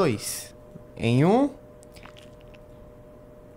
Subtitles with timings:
[0.00, 0.54] dois,
[0.96, 1.50] em um.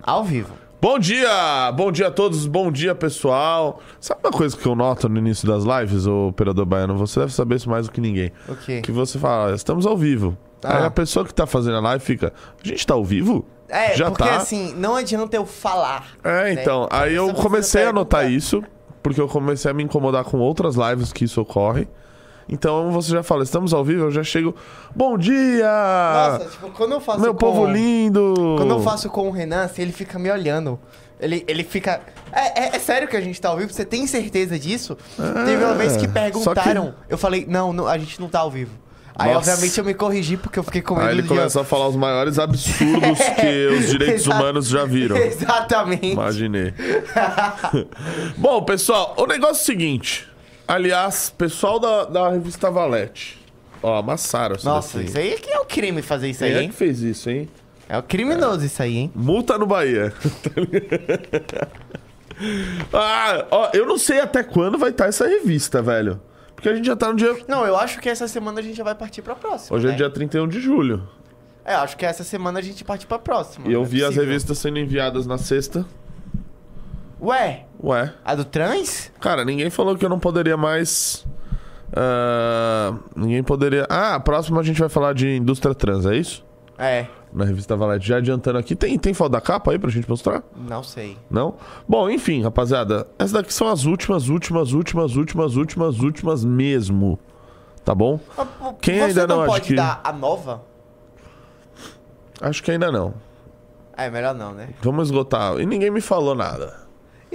[0.02, 0.54] Ao vivo.
[0.81, 1.71] Bom dia!
[1.71, 3.79] Bom dia a todos, bom dia pessoal.
[4.01, 6.98] Sabe uma coisa que eu noto no início das lives, ô operador baiano?
[6.98, 8.34] Você deve saber isso mais do que ninguém.
[8.50, 8.82] O quê?
[8.82, 10.38] Que você fala, estamos ao vivo.
[10.61, 10.79] Ah.
[10.79, 13.46] Aí a pessoa que tá fazendo a live fica, a gente tá ao vivo?
[13.70, 14.36] É, Já porque tá?
[14.36, 16.07] assim, não adianta eu falar.
[16.21, 16.62] É, né?
[16.62, 16.89] então.
[16.91, 18.62] Aí eu comecei a notar isso,
[19.02, 21.88] porque eu comecei a me incomodar com outras lives que isso ocorre.
[22.48, 24.55] Então você já fala, estamos ao vivo, eu já chego.
[24.96, 25.64] Bom dia!
[25.64, 27.39] Nossa, tipo, quando eu faço meu com...
[27.39, 28.56] povo lindo!
[28.57, 30.79] Quando eu faço com o Renan, assim, ele fica me olhando.
[31.20, 32.02] Ele, ele fica.
[32.32, 33.72] É, é- é sério que a gente tá ao vivo?
[33.72, 34.98] Você tem certeza disso?
[35.46, 36.94] Teve uma vez que perguntaram.
[37.08, 38.72] Eu falei, não, não, a gente não tá ao vivo.
[39.16, 39.52] Aí, Nossa.
[39.52, 41.96] obviamente, eu me corrigi porque eu fiquei com medo Aí ele começou a falar os
[41.96, 45.16] maiores absurdos que os direitos humanos já viram.
[45.22, 46.14] Exatamente.
[46.14, 46.73] Imaginei.
[48.36, 50.33] Bom, pessoal, o negócio é o seguinte.
[50.67, 53.40] Aliás, pessoal da, da revista Valete.
[53.81, 55.09] Ó, amassaram essa Nossa, daqui.
[55.09, 56.70] isso aí é que é o crime fazer isso Quem aí, é hein?
[56.70, 57.49] que fez isso, hein?
[57.89, 59.12] É o criminoso isso aí, hein?
[59.13, 60.13] Multa no Bahia.
[62.94, 66.20] ah, ó, eu não sei até quando vai estar essa revista, velho.
[66.55, 67.36] Porque a gente já tá no dia.
[67.45, 69.75] Não, eu acho que essa semana a gente já vai partir pra próxima.
[69.75, 69.98] Hoje é né?
[69.98, 71.05] dia 31 de julho.
[71.66, 73.67] É, acho que essa semana a gente parte pra próxima.
[73.67, 74.30] E eu é vi as possível.
[74.30, 75.86] revistas sendo enviadas na sexta.
[77.24, 78.14] Ué, Ué.
[78.26, 79.12] a do trans?
[79.22, 81.26] Cara, ninguém falou que eu não poderia mais.
[81.96, 83.88] ah, ninguém poderia.
[83.90, 86.44] Ah, a próxima a gente vai falar de indústria trans, é isso?
[86.78, 88.08] É, Na revista Valete.
[88.08, 88.76] Já adiantando aqui.
[88.76, 90.44] Tem, tem foto da capa aí pra gente mostrar?
[90.68, 91.18] não sei.
[91.30, 91.56] Não?
[91.88, 93.08] Bom, enfim, rapaziada.
[93.18, 97.18] Essas daqui são as últimas, últimas, últimas, últimas, últimas, últimas mesmo.
[97.86, 98.20] Tá bom?
[98.38, 98.48] Mas,
[98.82, 99.76] Quem ainda não pode adquire?
[99.78, 100.64] dar a nova?
[102.42, 103.14] Acho que ainda não.
[103.96, 104.70] É, melhor não, né?
[104.82, 105.60] Vamos esgotar.
[105.60, 106.83] E ninguém me falou nada.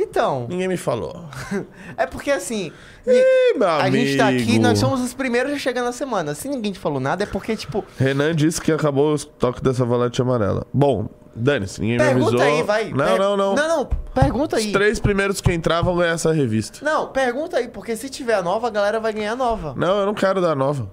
[0.00, 1.24] Então, Ninguém me falou.
[1.96, 2.70] é porque assim,
[3.04, 4.62] Ih, meu a gente tá aqui, amigo.
[4.62, 6.36] nós somos os primeiros a chegar na semana.
[6.36, 9.84] Se ninguém te falou nada, é porque, tipo, Renan disse que acabou o estoque dessa
[9.84, 10.64] valete amarela.
[10.72, 12.46] Bom, dane-se, ninguém me pergunta avisou.
[12.46, 12.90] aí, vai.
[12.92, 13.54] Não, Per- não, não.
[13.56, 14.70] Não, não, pergunta Os aí.
[14.72, 16.78] três primeiros que entrar vão ganhar essa revista.
[16.84, 19.74] Não, pergunta aí, porque se tiver a nova, a galera vai ganhar a nova.
[19.76, 20.88] Não, eu não quero dar nova.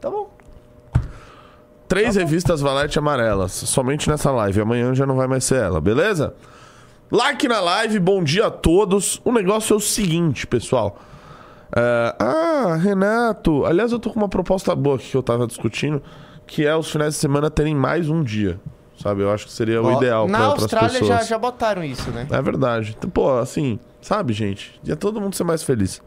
[0.00, 0.28] Tá bom.
[1.86, 4.60] Três revistas Valete amarelas, somente nessa live.
[4.60, 6.34] Amanhã já não vai mais ser ela, beleza?
[7.10, 9.20] Like na live, bom dia a todos.
[9.24, 10.98] O negócio é o seguinte, pessoal.
[11.74, 13.64] É, ah, Renato.
[13.64, 16.02] Aliás, eu tô com uma proposta boa aqui que eu tava discutindo,
[16.46, 18.58] que é os finais de semana terem mais um dia.
[19.00, 19.22] Sabe?
[19.22, 21.08] Eu acho que seria o Ó, ideal Na para as Austrália pessoas.
[21.20, 22.26] já, já botaram isso, né?
[22.30, 22.94] É verdade.
[22.96, 24.80] Então, Pô, assim, sabe, gente?
[24.84, 26.00] Ia todo mundo ser mais feliz.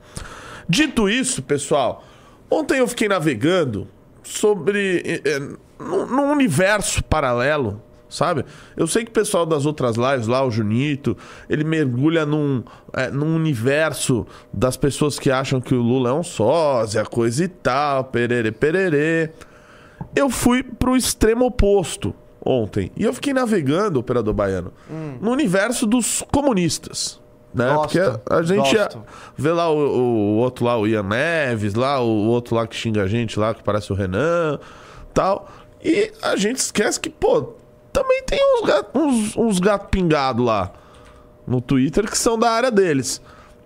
[0.68, 2.04] Dito isso, pessoal,
[2.50, 3.88] ontem eu fiquei navegando
[4.24, 5.02] sobre.
[5.06, 5.40] eh, eh,
[5.80, 8.46] num, num universo paralelo, sabe?
[8.76, 11.18] Eu sei que o pessoal das outras lives lá, o Junito,
[11.50, 12.64] ele mergulha num,
[12.94, 17.48] eh, num universo das pessoas que acham que o Lula é um sósia, coisa e
[17.48, 19.32] tal, perere, pererê.
[20.16, 22.14] Eu fui pro extremo oposto
[22.44, 22.92] ontem.
[22.96, 24.72] E eu fiquei navegando, operador baiano,
[25.22, 27.20] no universo dos comunistas.
[27.54, 27.74] Né?
[27.74, 29.04] Gosto, Porque a gente gosto.
[29.36, 33.04] vê lá o, o outro lá, o Ian Neves, lá, o outro lá que xinga
[33.04, 34.60] a gente lá, que parece o Renan
[35.14, 35.50] tal.
[35.84, 37.54] E a gente esquece que, pô,
[37.98, 40.72] também tem uns gatos uns, uns gato pingados lá
[41.48, 43.20] no Twitter que são da área deles.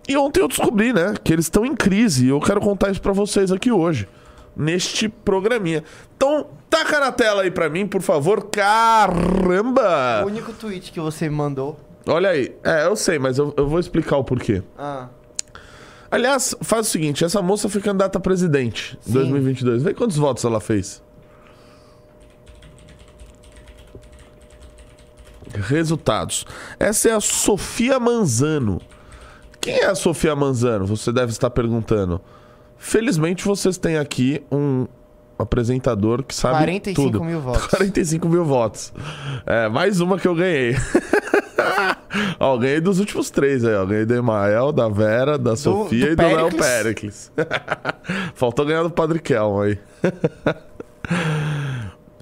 [0.08, 2.28] E ontem eu descobri, né, que eles estão em crise.
[2.28, 4.08] E eu quero contar isso pra vocês aqui hoje,
[4.56, 5.84] neste programinha.
[6.16, 8.44] Então, taca na tela aí pra mim, por favor.
[8.50, 10.24] Caramba!
[10.24, 11.78] O único tweet que você me mandou.
[12.08, 12.56] Olha aí.
[12.64, 14.64] É, eu sei, mas eu, eu vou explicar o porquê.
[14.78, 15.08] Ah,
[16.10, 19.14] Aliás, faz o seguinte: essa moça foi candidata a presidente em Sim.
[19.14, 19.84] 2022.
[19.84, 21.02] Vê quantos votos ela fez.
[25.56, 26.46] Resultados.
[26.80, 28.82] Essa é a Sofia Manzano.
[29.60, 30.86] Quem é a Sofia Manzano?
[30.88, 32.20] Você deve estar perguntando.
[32.78, 34.88] Felizmente vocês têm aqui um
[35.38, 37.24] apresentador que sabe 45 tudo.
[37.24, 37.68] mil votos.
[37.68, 38.94] 45 mil votos.
[39.46, 40.76] É, mais uma que eu ganhei.
[42.40, 43.86] ó, eu ganhei dos últimos três aí, ó.
[43.86, 47.32] Ganhei do Emael, da Vera, da Sofia do e do Léo Péricles.
[47.36, 47.82] Péricles.
[48.34, 49.78] Faltou ganhar do Padre Kelmo aí.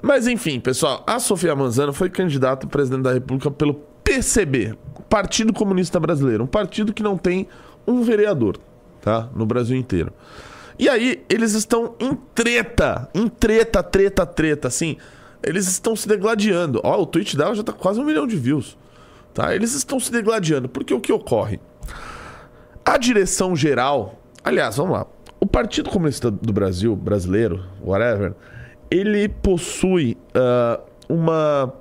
[0.01, 4.75] Mas enfim, pessoal, a Sofia Manzano foi candidata a presidente da República pelo PCB,
[5.09, 7.47] Partido Comunista Brasileiro, um partido que não tem
[7.85, 8.57] um vereador,
[9.01, 9.27] tá?
[9.35, 10.13] No Brasil inteiro.
[10.77, 14.95] E aí, eles estão em treta, em treta, treta, treta, assim.
[15.43, 16.79] Eles estão se degladiando.
[16.83, 18.77] Ó, o tweet dela já tá quase um milhão de views.
[19.33, 19.53] Tá?
[19.53, 20.69] Eles estão se degladiando.
[20.69, 21.59] Porque o que ocorre?
[22.85, 24.21] A direção geral.
[24.41, 25.05] Aliás, vamos lá.
[25.37, 28.33] O Partido Comunista do Brasil, brasileiro, whatever,
[28.89, 31.73] ele possui ah, uma,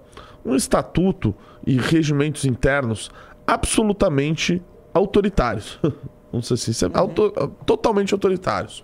[0.44, 1.34] um estatuto
[1.66, 3.10] e regimentos internos
[3.46, 4.62] absolutamente
[4.92, 5.78] autoritários.
[6.30, 7.30] Vamos dizer assim, auto-
[7.64, 8.82] totalmente autoritários.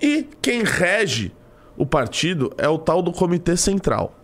[0.00, 1.32] E quem rege
[1.76, 4.14] o partido é o tal do Comitê Central.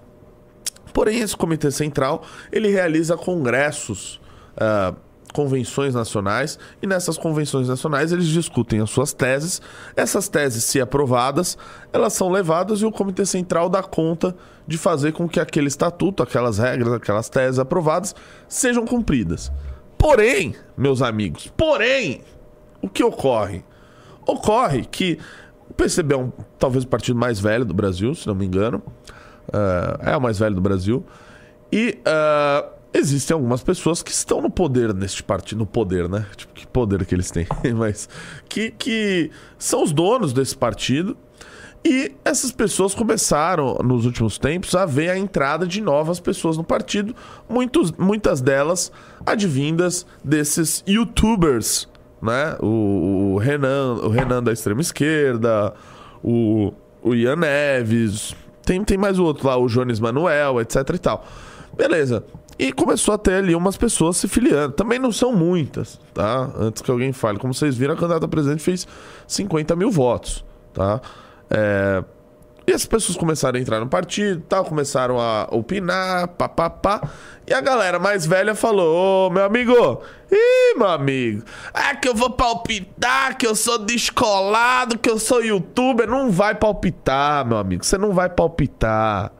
[0.92, 4.20] Porém, esse Comitê Central ele realiza congressos,
[4.56, 4.94] uh,
[5.32, 9.60] convenções nacionais, e nessas convenções nacionais eles discutem as suas teses.
[9.96, 11.56] Essas teses, se aprovadas,
[11.92, 14.36] elas são levadas e o Comitê Central dá conta
[14.66, 18.14] de fazer com que aquele estatuto, aquelas regras, aquelas teses aprovadas
[18.48, 19.50] sejam cumpridas.
[19.98, 22.22] Porém, meus amigos, porém,
[22.80, 23.64] o que ocorre?
[24.26, 25.18] Ocorre que
[25.68, 28.82] o PCB é um, talvez o partido mais velho do Brasil, se não me engano.
[29.48, 31.04] Uh, é o mais velho do Brasil.
[31.72, 35.58] E uh, existem algumas pessoas que estão no poder neste partido.
[35.58, 36.26] No poder, né?
[36.36, 37.46] Tipo, que poder que eles têm.
[37.76, 38.08] Mas
[38.48, 41.16] que, que são os donos desse partido.
[41.84, 46.62] E essas pessoas começaram, nos últimos tempos, a ver a entrada de novas pessoas no
[46.62, 47.12] partido,
[47.48, 48.92] muitos, muitas delas
[49.26, 51.88] advindas desses youtubers,
[52.22, 52.56] né?
[52.60, 55.74] O, o Renan, o Renan da extrema esquerda,
[56.22, 56.72] o,
[57.02, 61.26] o Ian Neves, tem, tem mais o outro lá, o Jones Manuel, etc e tal.
[61.76, 62.24] Beleza.
[62.62, 64.72] E começou a ter ali umas pessoas se filiando.
[64.74, 66.48] Também não são muitas, tá?
[66.56, 67.36] Antes que alguém fale.
[67.36, 68.86] Como vocês viram, a candidata a presidente fez
[69.26, 71.00] 50 mil votos, tá?
[71.50, 72.04] É...
[72.64, 77.02] E as pessoas começaram a entrar no partido, tal, começaram a opinar, papapá.
[77.44, 80.00] E a galera mais velha falou: Ô, meu amigo,
[80.30, 81.42] ih, meu amigo,
[81.74, 86.08] é que eu vou palpitar, que eu sou descolado, que eu sou youtuber.
[86.08, 89.32] Não vai palpitar, meu amigo, você não vai palpitar.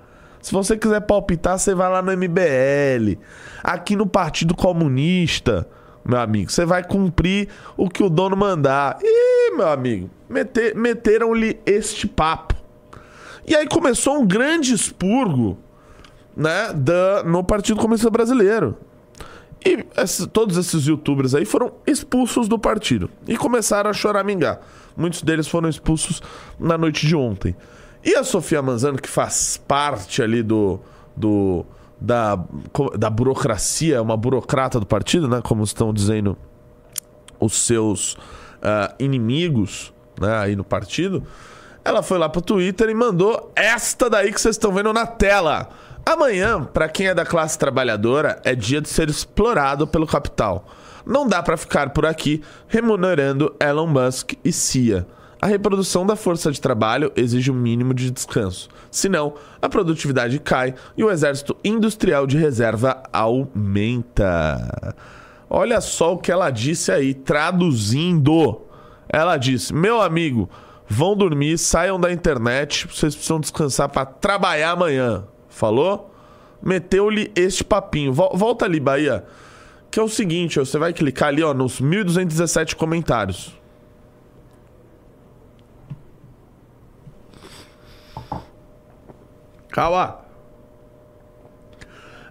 [0.42, 3.16] Se você quiser palpitar, você vai lá no MBL.
[3.62, 5.68] Aqui no Partido Comunista,
[6.04, 8.98] meu amigo, você vai cumprir o que o dono mandar.
[9.00, 12.56] Ih, meu amigo, meter, meteram-lhe este papo.
[13.46, 15.56] E aí começou um grande expurgo
[16.36, 18.76] né, da, no Partido Comunista Brasileiro.
[19.64, 23.08] E esse, todos esses youtubers aí foram expulsos do partido.
[23.28, 24.60] E começaram a choramingar.
[24.96, 26.20] Muitos deles foram expulsos
[26.58, 27.54] na noite de ontem.
[28.04, 30.80] E a Sofia Manzano, que faz parte ali do.
[31.16, 31.64] do
[32.00, 32.36] da,
[32.98, 35.40] da burocracia, uma burocrata do partido, né?
[35.40, 36.36] Como estão dizendo
[37.38, 41.22] os seus uh, inimigos né, aí no partido.
[41.84, 45.68] Ela foi lá pro Twitter e mandou esta daí que vocês estão vendo na tela.
[46.04, 50.64] Amanhã, para quem é da classe trabalhadora, é dia de ser explorado pelo capital.
[51.04, 55.06] Não dá para ficar por aqui remunerando Elon Musk e CIA.
[55.42, 58.68] A reprodução da força de trabalho exige um mínimo de descanso.
[58.92, 64.94] Senão, a produtividade cai e o exército industrial de reserva aumenta.
[65.50, 68.60] Olha só o que ela disse aí, traduzindo.
[69.08, 70.48] Ela disse: Meu amigo,
[70.88, 75.24] vão dormir, saiam da internet, vocês precisam descansar para trabalhar amanhã.
[75.48, 76.14] Falou?
[76.62, 78.12] Meteu-lhe este papinho.
[78.12, 79.24] Volta ali, Bahia.
[79.90, 83.60] Que é o seguinte, você vai clicar ali, ó, nos 1217 comentários.
[89.72, 90.18] Calma.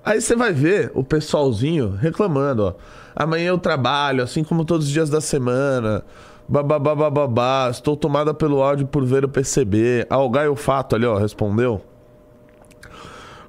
[0.04, 2.74] Aí você vai ver o pessoalzinho reclamando, ó.
[3.16, 6.04] Amanhã eu trabalho, assim como todos os dias da semana.
[6.48, 10.06] Babá, estou tomada pelo ódio por ver o PCB.
[10.10, 11.82] Ah, o Gaio Fato ali, ó, respondeu.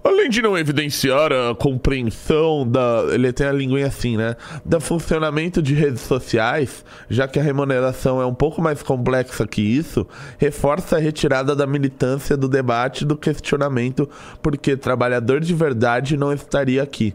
[0.04, 3.04] Além de não evidenciar a compreensão da.
[3.12, 4.34] Ele tem a linguinha assim, né?
[4.64, 9.62] Da funcionamento de redes sociais, já que a remuneração é um pouco mais complexa que
[9.62, 10.06] isso,
[10.38, 14.10] reforça a retirada da militância do debate do questionamento,
[14.42, 17.14] porque trabalhador de verdade não estaria aqui.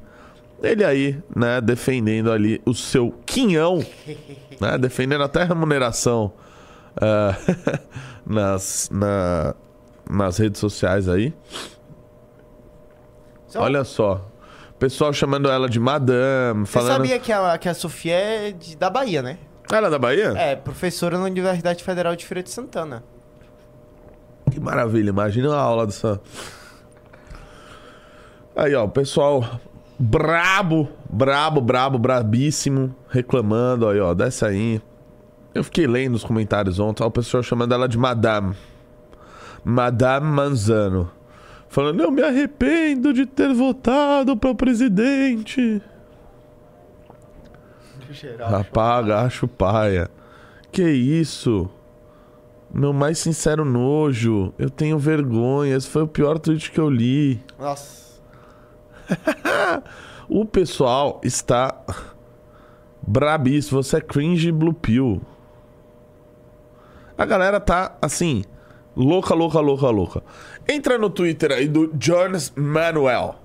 [0.64, 3.86] Ele aí, né, defendendo ali o seu quinhão,
[4.62, 4.78] né?
[4.78, 6.32] Defendendo até a remuneração
[6.96, 7.80] uh,
[8.26, 9.54] nas, na,
[10.10, 11.34] nas redes sociais aí.
[13.48, 13.62] Só...
[13.62, 14.26] Olha só.
[14.78, 16.88] Pessoal chamando ela de madame, falando...
[16.88, 19.40] Você sabia que a, que a Sofia é de, da Bahia, né?
[19.72, 20.34] Ela é da Bahia?
[20.38, 23.04] É, professora na Universidade Federal de Feira de Santana.
[24.52, 26.22] Que maravilha, imagina a aula dessa...
[28.56, 29.44] Aí, ó, o pessoal
[29.98, 34.82] brabo, brabo, brabo, brabíssimo, reclamando, aí, ó, desce aí.
[35.56, 38.56] Eu fiquei lendo os comentários ontem, ó, o pessoal chamando ela de madame.
[39.64, 41.12] Madame Manzano.
[41.70, 45.82] Falando, eu me arrependo de ter votado para presidente.
[48.40, 50.10] Apaga, acho paia.
[50.72, 51.70] Que isso?
[52.74, 54.54] Meu mais sincero nojo.
[54.58, 55.76] Eu tenho vergonha.
[55.76, 57.42] Esse foi o pior tweet que eu li.
[57.60, 58.22] Nossa.
[60.30, 61.84] o pessoal está
[63.06, 63.82] brabíssimo.
[63.82, 65.22] Você é cringe blue pill.
[67.18, 68.44] A galera tá assim,
[68.98, 70.24] louca, louca, louca, louca.
[70.68, 73.36] Entra no Twitter aí do Jones Manuel.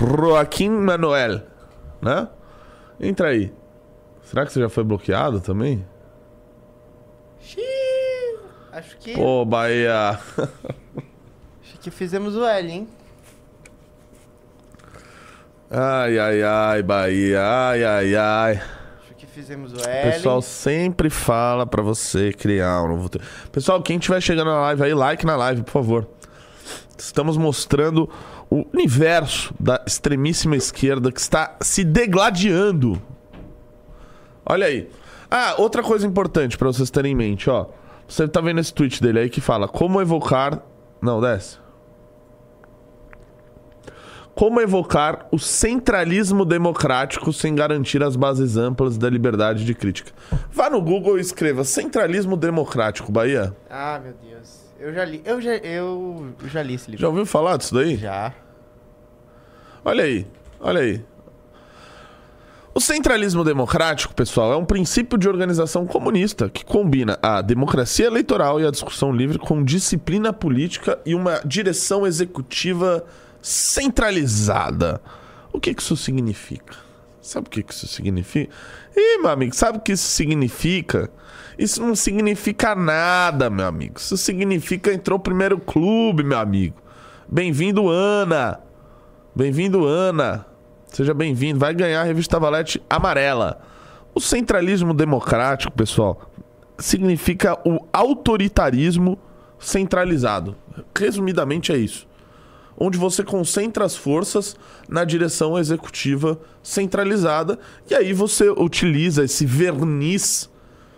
[0.00, 1.42] Joaquim Manuel,
[2.02, 2.28] né?
[3.00, 3.52] Entra aí.
[4.22, 5.84] Será que você já foi bloqueado também?
[8.74, 9.14] Acho que.
[9.14, 10.18] Pô, Bahia.
[11.62, 12.88] Acho que fizemos o L, hein?
[15.70, 17.40] Ai, ai, ai, Bahia.
[17.40, 18.62] Ai, ai, ai.
[19.34, 20.12] Fizemos o O L.
[20.12, 23.10] pessoal sempre fala pra você criar um novo.
[23.50, 26.08] Pessoal, quem estiver chegando na live aí, like na live, por favor.
[26.96, 28.08] Estamos mostrando
[28.48, 33.02] o universo da extremíssima esquerda que está se degladiando.
[34.46, 34.88] Olha aí.
[35.28, 37.66] Ah, outra coisa importante pra vocês terem em mente, ó.
[38.06, 40.62] Você tá vendo esse tweet dele aí que fala como evocar.
[41.02, 41.58] Não, desce.
[44.34, 50.10] Como evocar o centralismo democrático sem garantir as bases amplas da liberdade de crítica?
[50.50, 53.56] Vá no Google e escreva centralismo democrático, Bahia.
[53.70, 54.64] Ah, meu Deus.
[54.80, 55.22] Eu já li.
[55.24, 57.00] Eu já, eu já li esse livro.
[57.00, 57.96] Já ouviu falar disso daí?
[57.96, 58.34] Já.
[59.84, 60.26] Olha aí,
[60.58, 61.04] olha aí.
[62.74, 68.60] O centralismo democrático, pessoal, é um princípio de organização comunista que combina a democracia eleitoral
[68.60, 73.04] e a discussão livre com disciplina política e uma direção executiva
[73.44, 75.02] centralizada.
[75.52, 76.74] O que que isso significa?
[77.20, 78.50] Sabe o que que isso significa?
[78.96, 81.10] Ih, meu amigo, sabe o que isso significa?
[81.58, 83.98] Isso não significa nada, meu amigo.
[83.98, 86.76] Isso significa entrou primeiro clube, meu amigo.
[87.28, 88.60] Bem-vindo, Ana.
[89.36, 90.46] Bem-vindo, Ana.
[90.86, 91.58] Seja bem-vindo.
[91.58, 93.60] Vai ganhar a revista Valete amarela.
[94.14, 96.30] O centralismo democrático, pessoal,
[96.78, 99.18] significa o autoritarismo
[99.58, 100.56] centralizado.
[100.96, 102.06] Resumidamente é isso.
[102.76, 104.56] Onde você concentra as forças
[104.88, 110.50] na direção executiva centralizada e aí você utiliza esse verniz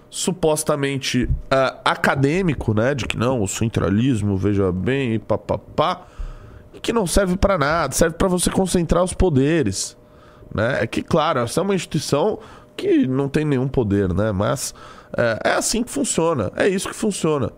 [0.08, 6.06] supostamente ah, acadêmico, né, de que não, o centralismo, veja bem, e papapá,
[6.80, 9.96] que não serve para nada, serve para você concentrar os poderes,
[10.54, 10.82] né?
[10.82, 12.38] É que claro, essa é uma instituição
[12.76, 14.30] que não tem nenhum poder, né?
[14.32, 14.74] Mas
[15.16, 17.52] é, é assim que funciona, é isso que funciona.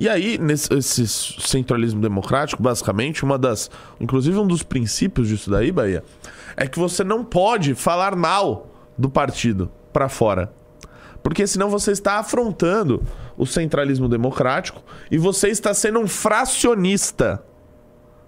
[0.00, 3.68] E aí, nesse esse centralismo democrático, basicamente, uma das.
[3.98, 6.04] Inclusive, um dos princípios disso daí, Bahia,
[6.56, 10.54] é que você não pode falar mal do partido para fora.
[11.20, 13.02] Porque senão você está afrontando
[13.36, 17.42] o centralismo democrático e você está sendo um fracionista.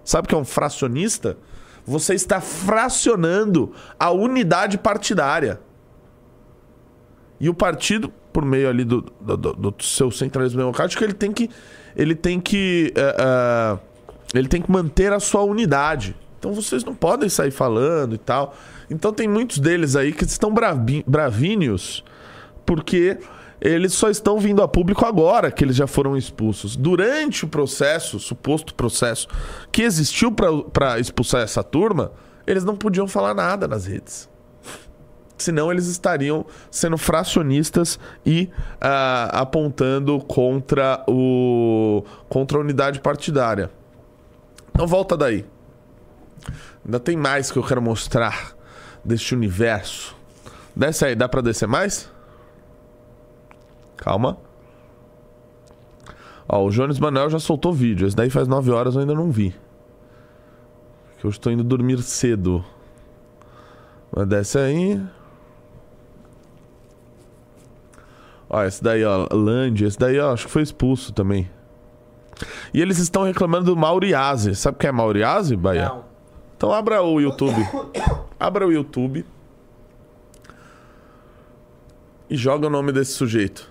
[0.05, 1.39] Sabe o que é um fracionista?
[1.85, 5.61] Você está fracionando a unidade partidária.
[7.39, 11.33] E o partido, por meio ali do, do, do- do seu centralismo democrático, ele tem
[11.33, 11.51] que.
[11.97, 12.93] Ele tem que.
[12.97, 13.79] eh, eh,
[14.35, 16.15] ele tem que manter a sua unidade.
[16.39, 18.55] Então vocês não podem sair falando e tal.
[18.89, 22.03] Então tem muitos deles aí que estão bravi- bravíneos
[22.65, 23.19] porque
[23.61, 26.77] eles só estão vindo a público agora que eles já foram expulsos.
[26.77, 29.29] Durante o processo, suposto processo
[29.71, 32.13] que existiu para expulsar essa turma,
[32.47, 34.31] eles não podiam falar nada nas redes.
[35.43, 43.71] Senão eles estariam sendo fracionistas e ah, apontando contra, o, contra a unidade partidária.
[44.71, 45.45] Então volta daí.
[46.85, 48.55] Ainda tem mais que eu quero mostrar
[49.05, 50.17] deste universo.
[50.75, 52.11] Desce aí, dá pra descer mais?
[53.97, 54.39] Calma.
[56.49, 58.07] Ó, o Jones Manuel já soltou vídeo.
[58.07, 59.55] Esse daí faz 9 horas eu ainda não vi.
[61.19, 62.65] Que eu estou indo dormir cedo.
[64.11, 65.01] Mas desce aí.
[68.51, 71.49] Ó, esse daí, ó, Land, esse daí, ó, acho que foi expulso também.
[72.75, 74.57] E eles estão reclamando do Mauriase.
[74.57, 75.89] Sabe quem é Mauriase, Bahia?
[75.89, 76.05] Não.
[76.57, 77.65] Então abra o YouTube.
[78.39, 79.25] Abra o YouTube.
[82.29, 83.71] E joga o nome desse sujeito.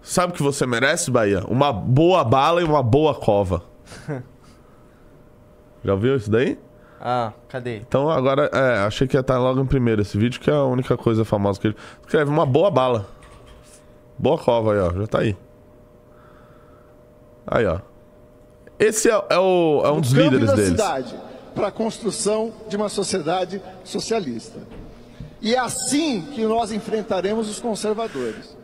[0.00, 1.44] Sabe o que você merece, Bahia?
[1.46, 3.62] Uma boa bala e uma boa cova.
[5.84, 6.58] Já viu isso daí?
[7.04, 7.78] Ah, cadê?
[7.78, 10.62] Então agora, é, achei que ia estar logo em primeiro esse vídeo, que é a
[10.62, 12.30] única coisa famosa que ele escreve.
[12.30, 13.08] Uma boa bala.
[14.16, 14.92] Boa cova aí, ó.
[14.92, 15.36] Já tá aí.
[17.44, 17.80] Aí, ó.
[18.78, 20.70] Esse é, é o, é um do dos líderes da deles.
[20.70, 21.16] cidade
[21.56, 24.60] para a construção de uma sociedade socialista.
[25.40, 28.56] E é assim que nós enfrentaremos os conservadores.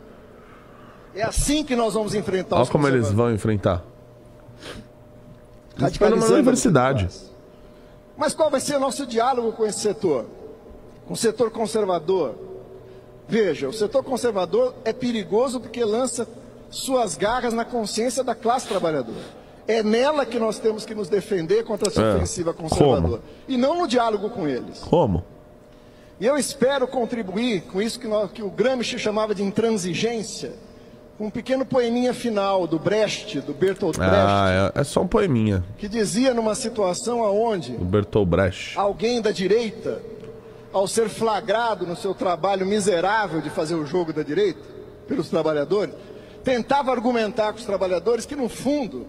[1.13, 3.83] É assim que nós vamos enfrentar Olha os como eles vão enfrentar.
[5.77, 7.28] Radicalizando numa universidade.
[8.19, 10.25] Mas qual vai ser o nosso diálogo com esse setor?
[11.07, 12.35] Com o setor conservador?
[13.27, 16.27] Veja, o setor conservador é perigoso porque lança
[16.69, 19.39] suas garras na consciência da classe trabalhadora.
[19.67, 22.15] É nela que nós temos que nos defender contra essa É.
[22.15, 23.21] ofensiva conservadora.
[23.47, 24.79] E não no diálogo com eles.
[24.79, 25.23] Como?
[26.19, 30.53] E eu espero contribuir com isso que, nós, que o Gramsci chamava de intransigência,
[31.19, 35.07] com um pequeno poeminha final do Brecht, do Bertolt Brecht, Ah, é, é só um
[35.07, 38.79] poeminha que dizia numa situação aonde do Bertolt Brecht.
[38.79, 40.01] alguém da direita,
[40.71, 44.61] ao ser flagrado no seu trabalho miserável de fazer o jogo da direita,
[45.09, 45.93] pelos trabalhadores,
[46.41, 49.05] tentava argumentar com os trabalhadores que, no fundo,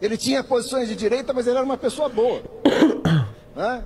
[0.00, 2.40] ele tinha posições de direita, mas ele era uma pessoa boa.
[3.56, 3.82] Né?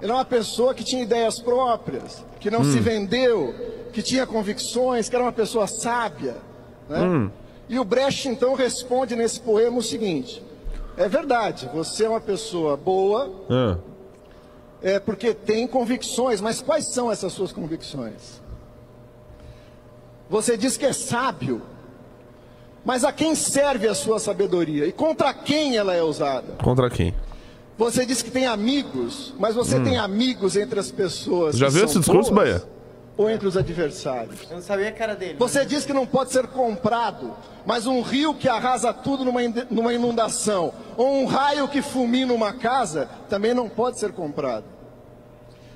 [0.00, 2.72] Ele era uma pessoa que tinha ideias próprias, que não hum.
[2.72, 3.52] se vendeu,
[3.94, 6.36] que tinha convicções, que era uma pessoa sábia.
[6.88, 7.00] Né?
[7.00, 7.30] Hum.
[7.68, 10.42] E o Brecht então responde nesse poema o seguinte:
[10.96, 13.32] é verdade, você é uma pessoa boa,
[14.82, 14.94] é.
[14.94, 18.42] é porque tem convicções, mas quais são essas suas convicções?
[20.28, 21.62] Você diz que é sábio,
[22.84, 24.86] mas a quem serve a sua sabedoria?
[24.86, 26.54] E contra quem ela é usada?
[26.62, 27.14] Contra quem?
[27.78, 29.84] Você diz que tem amigos, mas você hum.
[29.84, 31.56] tem amigos entre as pessoas.
[31.56, 32.73] Já viu esse discurso, Bahia?
[33.16, 34.40] Ou entre os adversários?
[34.50, 35.36] Eu não sabia a cara dele.
[35.38, 37.32] Você diz que não pode ser comprado,
[37.64, 39.40] mas um rio que arrasa tudo numa,
[39.70, 44.64] numa inundação, ou um raio que fulmina uma casa, também não pode ser comprado.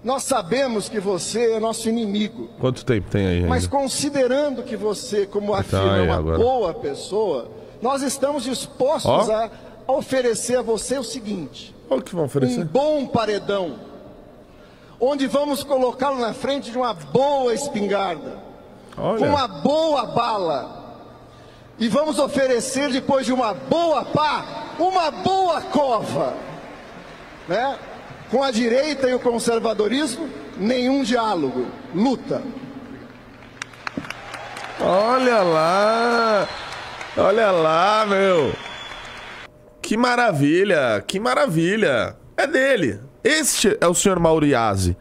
[0.02, 2.48] Nós sabemos que você é nosso inimigo.
[2.60, 3.36] Quanto tempo tem aí?
[3.36, 3.48] Ainda?
[3.48, 6.38] Mas considerando que você, como então, afirma, é uma agora.
[6.38, 7.50] boa pessoa,
[7.82, 9.32] nós estamos dispostos oh.
[9.32, 9.50] a
[9.88, 12.60] oferecer a você o seguinte: o que vão oferecer?
[12.60, 13.76] Um bom paredão,
[15.00, 18.38] onde vamos colocá-lo na frente de uma boa espingarda,
[18.96, 19.18] Olha.
[19.18, 20.78] com uma boa bala,
[21.78, 24.44] e vamos oferecer depois de uma boa pá,
[24.78, 26.34] uma boa cova,
[27.46, 27.78] né?
[28.30, 32.42] Com a direita e o conservadorismo, nenhum diálogo, luta.
[34.80, 36.48] Olha lá!
[37.16, 38.54] Olha lá, meu!
[39.82, 41.02] Que maravilha!
[41.06, 42.16] Que maravilha!
[42.36, 43.00] É dele!
[43.22, 44.96] Este é o senhor Mauriase.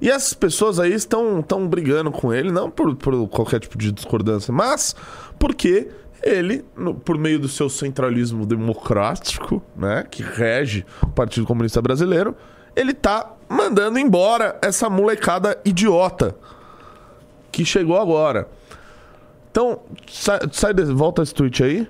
[0.00, 3.90] E essas pessoas aí estão, estão brigando com ele, não por, por qualquer tipo de
[3.92, 4.94] discordância, mas
[5.38, 5.88] porque
[6.22, 12.36] ele, no, por meio do seu centralismo democrático, né, que rege o Partido Comunista Brasileiro,
[12.74, 16.36] ele tá mandando embora essa molecada idiota
[17.50, 18.48] que chegou agora.
[19.50, 19.80] Então,
[20.10, 21.88] sai, sai volta esse tweet aí.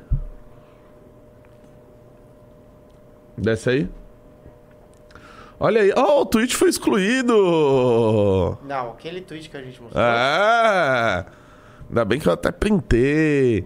[3.37, 3.89] Desce aí.
[5.59, 5.93] Olha aí.
[5.97, 8.59] Oh, o tweet foi excluído!
[8.67, 10.03] Não, aquele tweet que a gente mostrou.
[10.05, 11.25] Ah!
[11.89, 13.65] Ainda bem que eu até printei.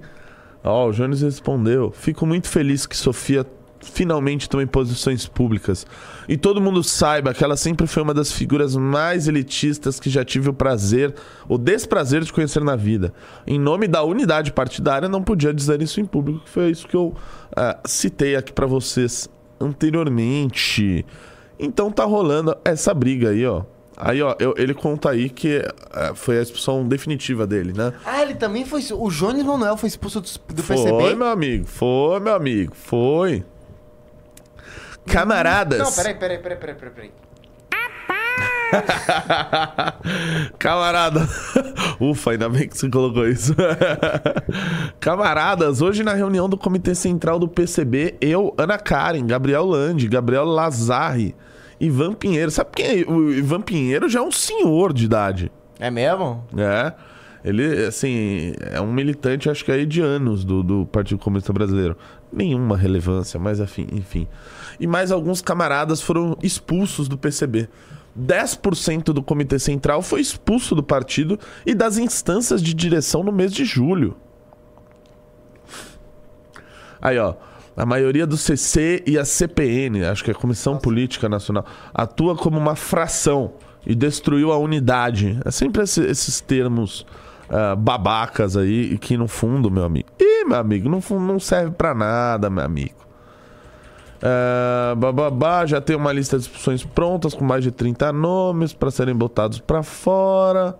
[0.62, 1.90] Ó, oh, o Jones respondeu.
[1.90, 3.44] Fico muito feliz que Sofia
[3.82, 5.86] finalmente tome posições públicas.
[6.28, 10.24] E todo mundo saiba que ela sempre foi uma das figuras mais elitistas que já
[10.24, 11.14] tive o prazer,
[11.48, 13.12] o desprazer de conhecer na vida.
[13.46, 16.96] Em nome da unidade partidária, não podia dizer isso em público, que foi isso que
[16.96, 21.04] eu uh, citei aqui para vocês anteriormente.
[21.60, 23.62] Então tá rolando essa briga aí, ó.
[23.96, 27.92] Aí, ó, eu, ele conta aí que uh, foi a expulsão definitiva dele, né?
[28.04, 28.82] Ah, ele também foi.
[28.92, 31.00] O Jones Manuel foi expulso do, do foi, PCB?
[31.00, 31.66] Foi, meu amigo.
[31.66, 32.72] Foi, meu amigo.
[32.74, 33.44] Foi.
[35.06, 35.78] Camaradas.
[35.78, 36.92] Não, peraí, peraí, peraí, peraí, peraí.
[36.92, 37.10] peraí.
[40.58, 41.28] Camarada.
[42.00, 43.54] Ufa, ainda bem que você colocou isso.
[45.00, 50.44] Camaradas, hoje na reunião do Comitê Central do PCB, eu, Ana Karen, Gabriel Landi, Gabriel
[50.44, 51.34] Lazarri,
[51.80, 52.50] Ivan Pinheiro.
[52.50, 53.04] Sabe quem é?
[53.10, 55.50] O Ivan Pinheiro já é um senhor de idade.
[55.78, 56.44] É mesmo?
[56.56, 56.92] É.
[57.42, 61.96] Ele, assim, é um militante, acho que aí de anos do, do Partido Comunista Brasileiro.
[62.30, 64.28] Nenhuma relevância, mas enfim, enfim.
[64.78, 67.68] E mais alguns camaradas foram expulsos do PCB.
[68.18, 73.52] 10% do Comitê Central foi expulso do partido e das instâncias de direção no mês
[73.52, 74.16] de julho.
[77.00, 77.34] Aí, ó.
[77.76, 80.76] A maioria do CC e a CPN, acho que é a Comissão.
[80.76, 83.52] Política Nacional, atua como uma fração
[83.86, 85.38] e destruiu a unidade.
[85.44, 87.06] É sempre esse, esses termos
[87.48, 90.08] uh, babacas aí, que no fundo, meu amigo.
[90.18, 93.00] Ih, meu amigo, não, não serve para nada, meu amigo.
[94.20, 98.90] Uh, bababá, já tem uma lista de expulsões prontas com mais de 30 nomes para
[98.90, 100.76] serem botados para fora.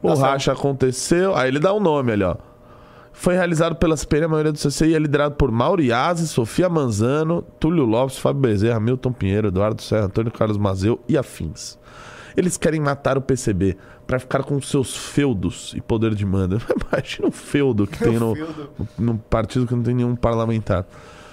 [0.00, 1.34] O Nossa, racha aconteceu.
[1.34, 2.36] Aí ele dá um nome ali, ó.
[3.18, 7.84] Foi realizado pela a maioria do CC e é liderado por Mauriase, Sofia Manzano, Túlio
[7.84, 11.76] Lopes, Fábio Bezerra, Milton Pinheiro, Eduardo Serra, Antônio Carlos Mazeu e afins.
[12.36, 13.76] Eles querem matar o PCB
[14.06, 16.62] para ficar com seus feudos e poder de mando.
[16.92, 18.34] Imagina o feudo que tem no,
[18.96, 20.86] no, partido que não tem nenhum parlamentar.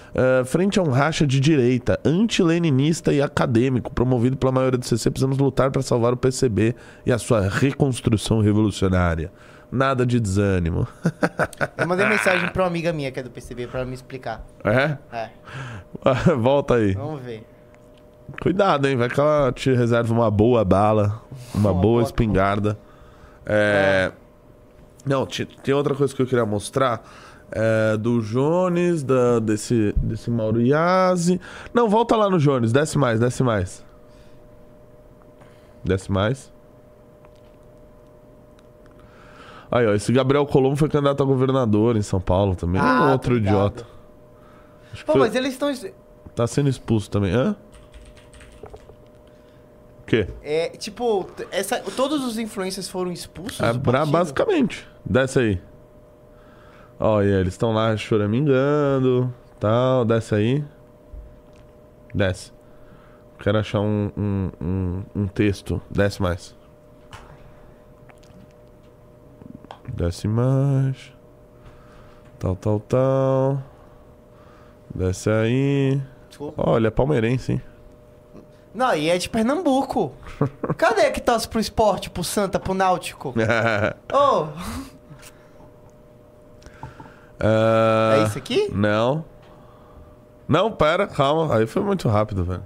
[0.09, 5.11] Uh, frente a um racha de direita, anti-leninista e acadêmico, promovido pela maioria do CC,
[5.11, 6.73] precisamos lutar para salvar o PCB
[7.05, 9.31] e a sua reconstrução revolucionária.
[9.71, 10.87] Nada de desânimo.
[11.77, 14.45] Eu mandei mensagem para uma amiga minha que é do PCB para me explicar.
[14.63, 14.97] É?
[15.11, 15.29] É.
[16.37, 16.93] Volta aí.
[16.93, 17.45] Vamos ver.
[18.41, 18.95] Cuidado, hein?
[18.95, 21.21] Vai que ela te reserva uma boa bala,
[21.53, 22.77] uma, uma boa, boa espingarda.
[23.45, 24.11] É...
[24.11, 24.25] é...
[25.05, 27.03] Não, tem outra coisa que eu queria mostrar.
[27.51, 31.39] É, do Jones, da, desse, desse Mauro Iazzi.
[31.71, 33.85] Não, volta lá no Jones, desce mais, desce mais.
[35.83, 36.51] Desce mais.
[39.75, 42.79] Aí, ó, esse Gabriel Colombo foi candidato a governador em São Paulo também.
[42.81, 43.55] Ah, um outro tô ligado.
[43.57, 43.85] idiota.
[44.93, 45.69] Acho Pô, foi- mas eles estão.
[46.33, 47.33] Tá sendo expulso também.
[47.33, 47.57] Hã?
[49.99, 50.27] O quê?
[50.41, 53.59] É, tipo, essa, todos os influencers foram expulsos?
[53.59, 54.11] É, partido?
[54.11, 54.87] basicamente.
[55.03, 55.61] Desce aí.
[56.97, 60.63] Ó, e aí, eles estão lá choramingando, tal, desce aí.
[62.13, 62.53] Desce.
[63.39, 65.81] Quero achar um, um, um, um texto.
[65.91, 66.55] Desce mais.
[70.05, 71.11] Desce mais.
[72.37, 73.63] Tal, tal, tal.
[74.93, 75.99] Desce aí.
[76.29, 76.63] Desculpa.
[76.69, 77.61] Olha, é palmeirense, hein?
[78.71, 80.13] Não, e é de Pernambuco.
[80.77, 83.33] Cadê que torce pro esporte, pro Santa, pro Náutico?
[84.13, 84.47] Ô,
[87.39, 88.69] Ah, é isso aqui?
[88.71, 89.25] Não.
[90.47, 91.55] Não, pera, calma.
[91.55, 92.63] Aí foi muito rápido, velho.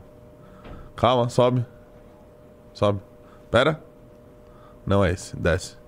[0.93, 1.65] Calma, sobe.
[2.73, 2.99] Sobe.
[3.49, 3.82] Pera.
[4.86, 5.79] Não é esse, desce.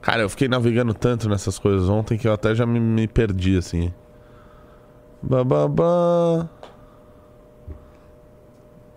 [0.00, 3.56] Cara, eu fiquei navegando tanto nessas coisas ontem que eu até já me, me perdi,
[3.56, 3.92] assim.
[5.22, 6.48] Bababá.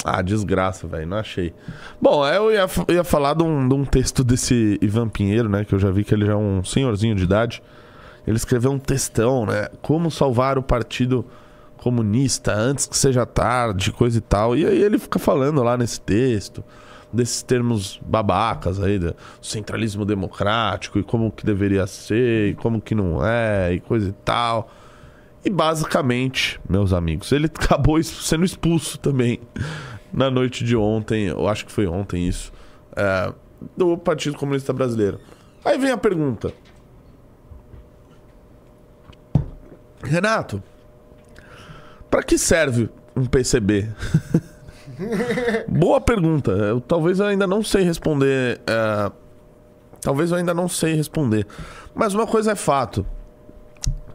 [0.05, 1.07] Ah, desgraça, velho.
[1.07, 1.53] Não achei.
[2.01, 5.65] Bom, eu ia, ia falar de um, de um texto desse Ivan Pinheiro, né?
[5.65, 7.61] Que eu já vi que ele já é um senhorzinho de idade.
[8.25, 9.67] Ele escreveu um textão, né?
[9.81, 11.25] Como salvar o Partido
[11.77, 14.55] Comunista antes que seja tarde, coisa e tal.
[14.55, 16.63] E aí ele fica falando lá nesse texto
[17.13, 22.95] desses termos babacas aí, do centralismo democrático e como que deveria ser e como que
[22.95, 24.69] não é e coisa e tal.
[25.45, 29.39] E basicamente, meus amigos, ele acabou sendo expulso também
[30.11, 32.53] na noite de ontem, eu acho que foi ontem isso,
[32.95, 33.33] é,
[33.75, 35.19] do Partido Comunista Brasileiro.
[35.65, 36.53] Aí vem a pergunta.
[40.03, 40.61] Renato,
[42.09, 43.89] para que serve um PCB?
[45.67, 46.51] Boa pergunta.
[46.51, 48.61] Eu, talvez eu ainda não sei responder.
[48.67, 49.11] é,
[50.01, 51.47] talvez eu ainda não sei responder.
[51.95, 53.05] Mas uma coisa é fato.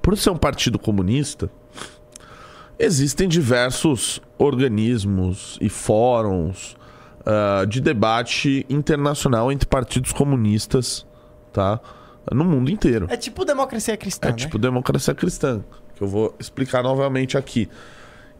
[0.02, 1.50] Por ser um partido comunista,
[2.78, 6.76] existem diversos organismos e fóruns
[7.26, 11.06] ah, de debate internacional entre partidos comunistas,
[11.52, 11.78] tá?
[12.32, 13.06] No mundo inteiro.
[13.10, 14.36] É tipo democracia cristã, É né?
[14.38, 15.62] tipo democracia cristã,
[15.94, 17.68] que eu vou explicar novamente aqui.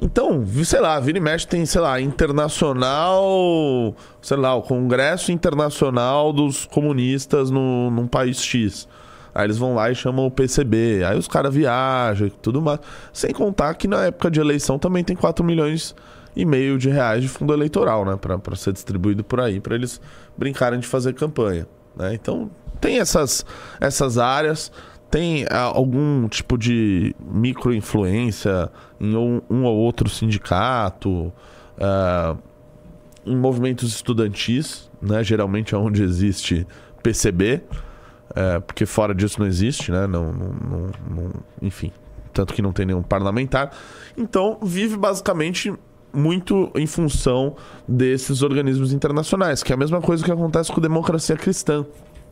[0.01, 6.33] Então, sei lá, vira e mexe tem, sei lá, internacional, sei lá, o Congresso Internacional
[6.33, 8.87] dos Comunistas no, num país X.
[9.35, 11.05] Aí eles vão lá e chamam o PCB.
[11.05, 12.79] Aí os caras viajam e tudo mais.
[13.13, 15.95] Sem contar que na época de eleição também tem 4 milhões
[16.35, 18.17] e meio de reais de fundo eleitoral, né?
[18.17, 20.01] Pra, pra ser distribuído por aí, pra eles
[20.37, 21.67] brincarem de fazer campanha.
[21.97, 22.15] Né?
[22.15, 23.45] Então, tem essas,
[23.81, 24.71] essas áreas.
[25.11, 31.33] Tem ah, algum tipo de micro-influência em um, um ou outro sindicato,
[31.79, 32.37] ah,
[33.25, 35.23] em movimentos estudantis, né?
[35.23, 36.67] geralmente é onde existe
[37.03, 37.63] PCB,
[38.35, 40.07] é, porque fora disso não existe, né?
[40.07, 41.93] Não, não- não- não- enfim,
[42.33, 43.71] tanto que não tem nenhum parlamentar.
[44.17, 45.73] Então, vive basicamente
[46.13, 47.55] muito em função
[47.87, 51.85] desses organismos internacionais, que é a mesma coisa que acontece com democracia cristã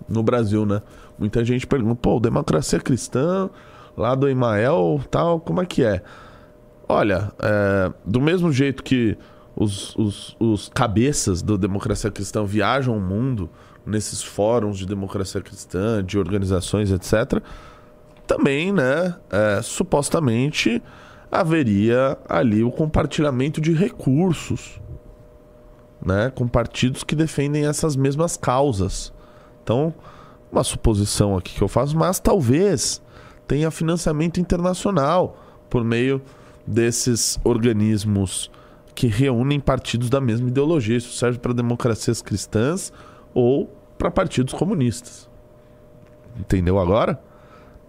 [0.08, 0.82] no Brasil, né?
[1.18, 3.48] Muita gente pergunta, pô, democracia cristã,
[3.96, 6.02] lá do Emael, tal, como é que é?
[6.88, 9.16] Olha, é, do mesmo jeito que
[9.56, 13.48] os, os, os cabeças da democracia cristã viajam o mundo
[13.84, 17.42] nesses fóruns de democracia cristã, de organizações, etc.,
[18.26, 20.82] também, né, é, supostamente
[21.30, 24.80] haveria ali o compartilhamento de recursos,
[26.04, 29.12] né, com partidos que defendem essas mesmas causas.
[29.62, 29.94] Então,
[30.50, 33.02] uma suposição aqui que eu faço, mas talvez
[33.46, 36.20] tenha financiamento internacional por meio
[36.66, 38.50] desses organismos
[38.94, 40.96] que reúnem partidos da mesma ideologia.
[40.96, 42.92] Isso serve para democracias cristãs
[43.34, 45.28] ou para partidos comunistas.
[46.38, 47.20] Entendeu agora?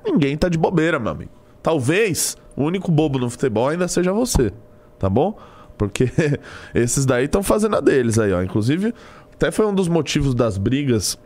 [0.06, 1.32] Ninguém tá de bobeira, meu amigo.
[1.62, 4.54] Talvez o único bobo no futebol ainda seja você,
[5.00, 5.38] tá bom?
[5.78, 6.10] Porque
[6.74, 8.42] esses daí estão fazendo a deles aí, ó.
[8.42, 8.94] Inclusive,
[9.34, 11.18] até foi um dos motivos das brigas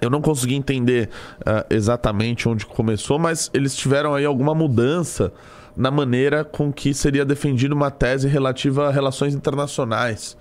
[0.00, 1.08] eu não consegui entender
[1.44, 5.32] ah, exatamente onde começou, mas eles tiveram aí alguma mudança
[5.76, 10.36] na maneira com que seria defendida uma tese relativa a relações internacionais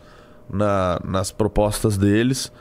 [0.49, 2.51] na- nas propostas deles.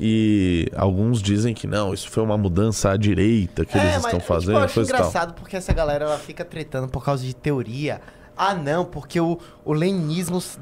[0.00, 4.22] E alguns dizem que não, isso foi uma mudança à direita que eles estão tipo,
[4.22, 4.58] fazendo.
[4.58, 8.00] eu acho engraçado porque essa galera ela fica tretando por causa de teoria.
[8.38, 10.56] Ah, não, porque o, o leninismo, ce-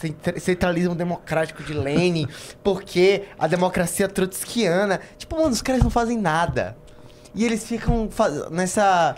[0.00, 2.26] ce- centralismo democrático de Lenin,
[2.62, 5.00] porque a democracia trotskiana.
[5.18, 6.76] Tipo, mano, os caras não fazem nada.
[7.34, 8.08] E eles ficam
[8.50, 9.14] nessa.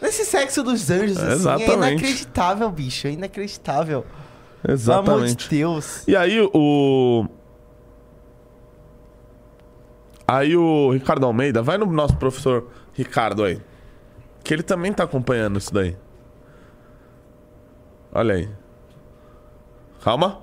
[0.00, 1.28] Nesse sexo dos anjos, assim.
[1.30, 1.72] É Exatamente.
[1.94, 3.08] inacreditável, bicho.
[3.08, 4.02] É inacreditável.
[4.02, 5.48] Pelo amor de Exatamente.
[5.48, 6.06] Deus.
[6.06, 7.26] E aí o.
[10.26, 13.60] Aí o Ricardo Almeida, vai no nosso professor Ricardo aí.
[14.44, 15.96] Que ele também tá acompanhando isso daí.
[18.12, 18.48] Olha aí.
[20.02, 20.40] Calma.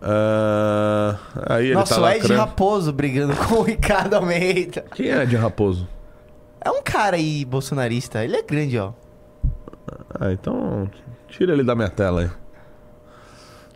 [0.00, 2.40] Ah, aí ele Nossa, tá o Ed lacrando.
[2.40, 4.84] Raposo brigando com o Ricardo Almeida.
[4.94, 5.88] Quem é de Raposo?
[6.60, 8.22] É um cara aí bolsonarista.
[8.24, 8.92] Ele é grande, ó.
[10.18, 10.88] Ah, então
[11.28, 12.30] tira ele da minha tela aí.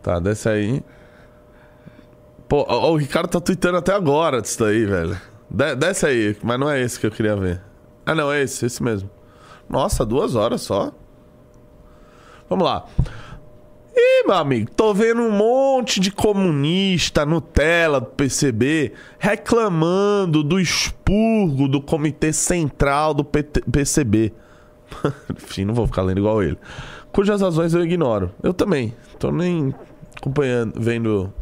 [0.02, 0.82] Tá, desce aí.
[2.48, 5.18] Pô, ó, o Ricardo tá tweetando até agora disso daí, velho.
[5.50, 7.60] De- desce aí, mas não é esse que eu queria ver.
[8.06, 9.10] Ah, não, é esse, esse mesmo.
[9.68, 10.92] Nossa, duas horas só.
[12.48, 12.86] Vamos lá.
[13.94, 20.60] Ih, meu amigo, tô vendo um monte de comunista no tela do PCB reclamando do
[20.60, 24.32] expurgo do Comitê Central do PT PCB.
[25.36, 26.56] Enfim, não vou ficar lendo igual ele.
[27.12, 28.30] Cujas razões eu ignoro.
[28.42, 28.94] Eu também.
[29.18, 29.74] Tô nem
[30.16, 31.32] acompanhando, vendo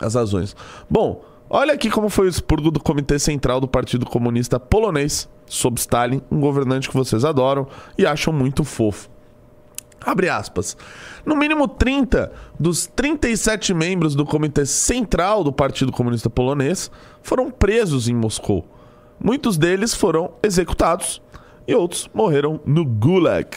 [0.00, 0.54] as razões.
[0.88, 5.80] Bom, olha aqui como foi o expurgo do Comitê Central do Partido Comunista Polonês, sob
[5.80, 9.11] Stalin, um governante que vocês adoram e acham muito fofo.
[10.04, 10.76] Abre aspas.
[11.24, 16.90] No mínimo 30 dos 37 membros do Comitê Central do Partido Comunista Polonês
[17.22, 18.66] foram presos em Moscou.
[19.22, 21.22] Muitos deles foram executados
[21.66, 23.48] e outros morreram no Gulag.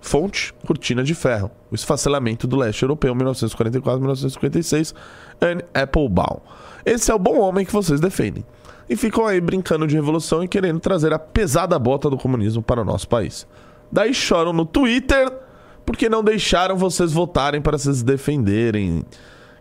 [0.00, 1.50] Fonte: Cortina de Ferro.
[1.70, 4.94] O esfacelamento do leste europeu 1944-1956.
[5.40, 6.40] Anne Applebaum.
[6.84, 8.44] Esse é o bom homem que vocês defendem.
[8.88, 12.82] E ficam aí brincando de revolução e querendo trazer a pesada bota do comunismo para
[12.82, 13.46] o nosso país.
[13.90, 15.43] Daí choram no Twitter
[15.84, 19.04] porque não deixaram vocês votarem para vocês defenderem.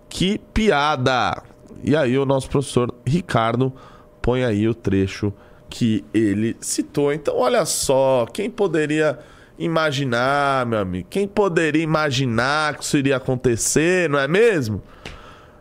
[0.09, 1.41] Que piada!
[1.83, 3.73] E aí o nosso professor Ricardo
[4.21, 5.33] põe aí o trecho
[5.69, 7.11] que ele citou.
[7.11, 9.19] Então olha só, quem poderia
[9.57, 11.07] imaginar, meu amigo?
[11.09, 14.81] Quem poderia imaginar que isso iria acontecer, não é mesmo?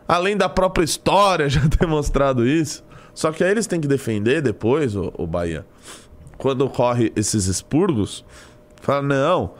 [0.07, 2.83] Além da própria história já ter mostrado isso.
[3.13, 5.65] Só que aí eles têm que defender depois, o, o Bahia.
[6.37, 8.25] Quando ocorre esses expurgos,
[8.81, 9.53] fala, não,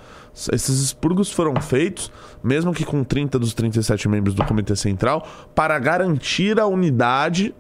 [0.52, 2.12] esses expurgos foram feitos,
[2.44, 7.54] mesmo que com 30 dos 37 membros do Comitê Central, para garantir a unidade,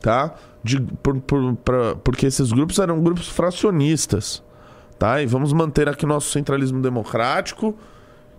[0.00, 0.34] tá?
[0.62, 4.42] De, por, por- pra- porque esses grupos eram grupos fracionistas,
[4.98, 5.22] tá?
[5.22, 7.76] E vamos manter aqui nosso centralismo democrático.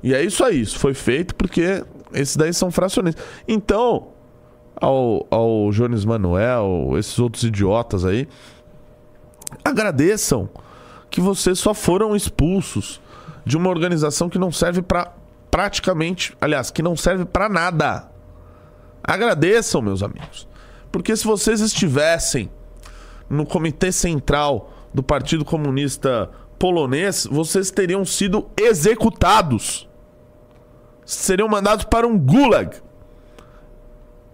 [0.03, 3.23] E é isso aí, isso foi feito porque esses daí são fracionistas.
[3.47, 4.09] Então,
[4.75, 8.27] ao, ao Jones Manuel, esses outros idiotas aí,
[9.63, 10.49] agradeçam
[11.09, 13.01] que vocês só foram expulsos
[13.45, 15.13] de uma organização que não serve pra
[15.51, 18.11] praticamente, aliás, que não serve pra nada.
[19.01, 20.47] Agradeçam, meus amigos.
[20.91, 22.51] Porque se vocês estivessem
[23.29, 26.29] no comitê central do Partido Comunista
[26.59, 29.87] Polonês, vocês teriam sido executados.
[31.05, 32.77] Seriam mandados para um gulag.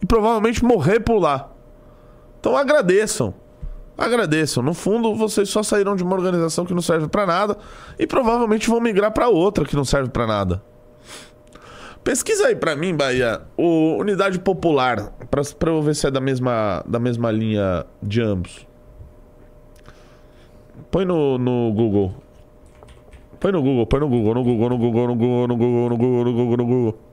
[0.01, 1.51] E provavelmente morrer por lá.
[2.39, 3.33] Então agradeçam.
[3.97, 4.63] Agradeçam.
[4.63, 7.57] No fundo, vocês só saíram de uma organização que não serve pra nada
[7.99, 10.61] e provavelmente vão migrar pra outra que não serve pra nada.
[12.03, 16.83] Pesquisa aí pra mim, Bahia, o Unidade Popular, pra eu ver se é da mesma,
[16.87, 18.65] da mesma linha de ambos.
[20.89, 22.15] Põe no, no Google.
[23.39, 25.97] Põe no Google, põe no Google, no Google, no Google, no Google, no Google, no
[25.97, 27.10] Google, no Google, no Google.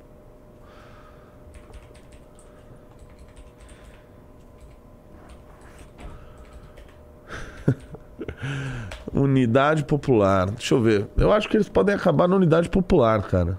[9.12, 10.50] Unidade Popular.
[10.50, 11.08] Deixa eu ver.
[11.16, 13.58] Eu acho que eles podem acabar na Unidade Popular, cara.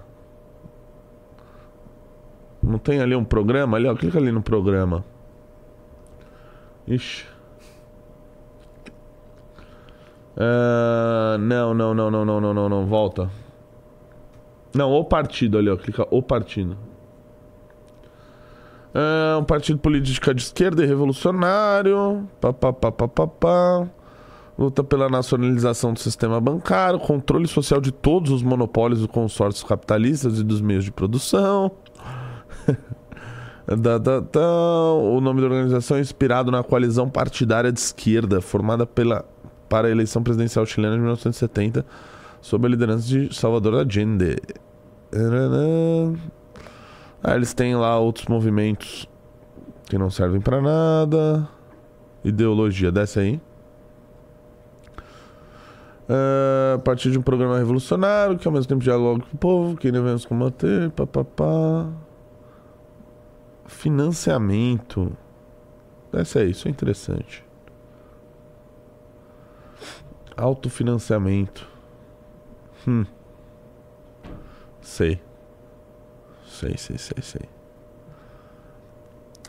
[2.62, 3.76] Não tem ali um programa?
[3.76, 3.94] Ali, ó.
[3.94, 5.04] Clica ali no programa.
[6.86, 7.26] Ixi.
[10.36, 12.86] Ah, não, não, não, não, não, não, não, não.
[12.86, 13.30] Volta.
[14.74, 15.76] Não, o partido ali, ó.
[15.76, 16.76] Clica o partido.
[18.92, 22.28] É um partido político de esquerda e revolucionário.
[22.40, 23.88] Pá, pá, pá, pá, pá, pá.
[24.60, 30.38] Luta pela nacionalização do sistema bancário, controle social de todos os monopólios dos consórcios capitalistas
[30.38, 31.72] e dos meios de produção.
[33.66, 34.40] Da, da, da.
[34.94, 39.24] O nome da organização é inspirado na coalizão partidária de esquerda, formada pela,
[39.68, 41.86] para a eleição presidencial chilena de 1970,
[42.40, 44.38] sob a liderança de Salvador Allende.
[47.22, 49.08] Aí eles têm lá outros movimentos
[49.88, 51.48] que não servem para nada.
[52.24, 53.40] Ideologia, desce aí.
[56.12, 59.76] Ah, a partir de um programa revolucionário que ao mesmo tempo dialoga com o povo,
[59.76, 61.88] que devemos combater, papapá.
[63.64, 65.16] Financiamento.
[66.12, 67.44] Essa é isso, é interessante.
[70.36, 71.68] Autofinanciamento.
[72.88, 73.06] Hum.
[74.80, 75.22] Sei.
[76.44, 77.42] Sei, sei, sei, sei.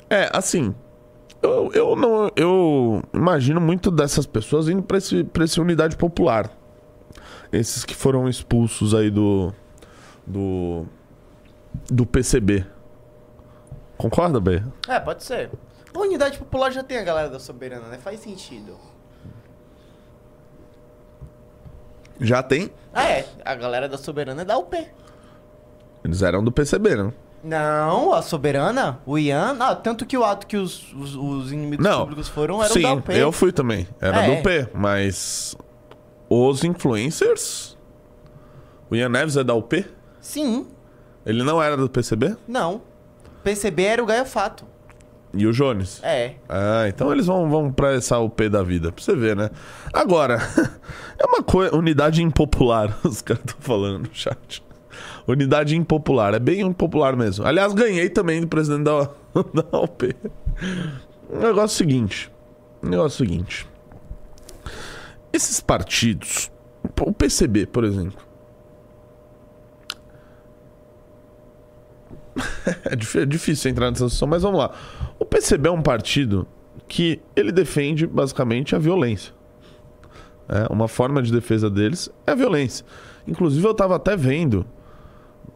[0.07, 0.75] É, assim.
[1.41, 2.31] Eu, eu não.
[2.35, 6.51] Eu imagino muito dessas pessoas indo pra, esse, pra essa unidade popular.
[7.51, 9.53] Esses que foram expulsos aí do.
[10.25, 10.85] Do.
[11.89, 12.65] Do PCB.
[13.97, 14.61] Concorda, Bê?
[14.87, 15.49] É, pode ser.
[15.93, 17.97] A unidade popular já tem a galera da soberana, né?
[17.97, 18.77] Faz sentido.
[22.19, 22.71] Já tem.
[22.93, 23.27] Ah, é.
[23.43, 24.75] A galera da soberana é da UP.
[26.03, 27.13] Eles eram do PCB, né?
[27.43, 29.57] Não, a soberana, o Ian.
[29.59, 32.01] Ah, tanto que o ato que os, os, os inimigos Não.
[32.01, 33.09] públicos foram eram Sim, da UP.
[33.11, 33.87] eu fui também.
[33.99, 34.35] Era É.
[34.35, 35.55] do P, mas.
[36.29, 37.77] Os influencers.
[38.89, 39.85] O Ian Neves é da UP?
[40.19, 40.67] Sim,
[41.25, 42.35] Ele não era do PCB?
[42.47, 42.81] não.
[43.43, 44.65] PCB era o Gaia Fato.
[45.33, 45.99] E o Jones?
[46.03, 46.35] É.
[46.47, 49.49] Ah, então eles vão, vão pra essa UP da vida, pra você ver, né?
[49.91, 50.35] Agora,
[51.17, 51.43] é uma.
[51.75, 54.63] Unidade impopular, os caras estão falando no chat.
[55.27, 57.45] Unidade impopular, é bem impopular mesmo.
[57.45, 59.03] Aliás, ganhei também do presidente da,
[59.53, 60.15] da UP.
[61.29, 62.31] O negócio é o seguinte:
[62.81, 63.67] o negócio é o seguinte.
[65.33, 66.51] Esses partidos,
[66.99, 68.31] o PCB, por exemplo.
[72.85, 74.71] É é difícil entrar nessa discussão, mas vamos lá.
[75.19, 76.47] O PCB é um partido
[76.87, 79.33] que ele defende basicamente a violência.
[80.47, 82.85] É, uma forma de defesa deles é a violência.
[83.27, 84.65] Inclusive eu tava até vendo.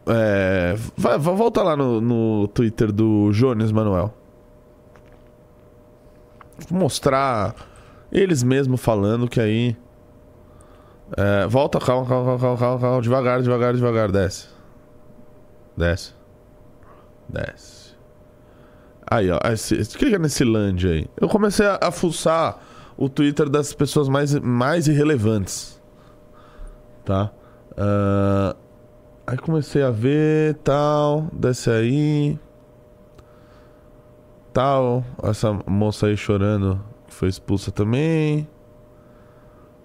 [0.06, 4.12] É, vai, vai- volta lá no, no Twitter do Jones Manuel.
[6.68, 7.54] Vou mostrar
[8.10, 9.76] eles mesmo falando que aí.
[11.16, 14.48] é, volta, calma, calma, calma, calma, calma, devagar, devagar, devagar, desce.
[15.76, 16.14] Desce.
[17.28, 17.94] Desce.
[19.08, 19.38] Aí, ó.
[19.52, 21.06] Esse, clica nesse land aí.
[21.20, 22.58] Eu comecei a, a fuçar
[22.96, 25.80] o Twitter das pessoas mais, mais irrelevantes.
[27.04, 27.30] Tá?
[27.76, 28.56] Ah,
[29.26, 31.28] aí comecei a ver, tal.
[31.32, 32.38] Desce aí.
[34.52, 35.04] Tal.
[35.22, 38.48] Essa moça aí chorando que foi expulsa também.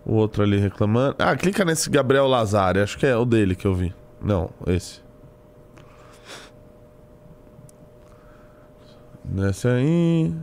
[0.06, 1.16] O outro ali reclamando.
[1.20, 2.80] Ah, clica nesse Gabriel Lazari.
[2.80, 3.94] Acho que é o dele que eu vi.
[4.22, 5.02] Não, esse.
[9.24, 10.36] Desce aí.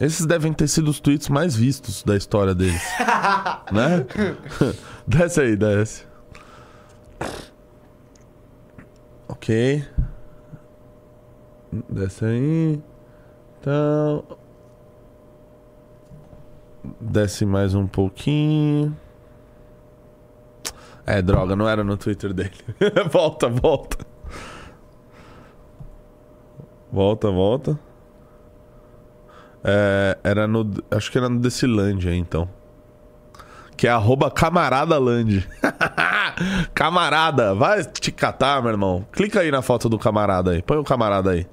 [0.00, 2.82] Esses devem ter sido os tweets mais vistos da história deles.
[3.72, 4.06] né?
[5.06, 6.07] desce aí, desce.
[9.28, 9.84] Ok.
[11.88, 12.82] Desce aí.
[13.60, 14.24] Então.
[17.00, 18.96] Desce mais um pouquinho.
[21.06, 22.52] É, droga, não era no Twitter dele.
[23.10, 23.96] volta, volta.
[26.92, 27.78] Volta, volta.
[29.64, 30.70] É, era no.
[30.90, 32.48] Acho que era no Decilândia, então.
[33.78, 35.48] Que é arroba camaradaland.
[36.74, 39.06] camarada, vai te catar, meu irmão.
[39.12, 40.60] Clica aí na foto do camarada aí.
[40.62, 41.46] Põe o camarada aí.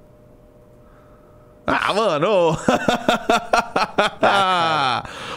[1.68, 2.58] Ah, mano!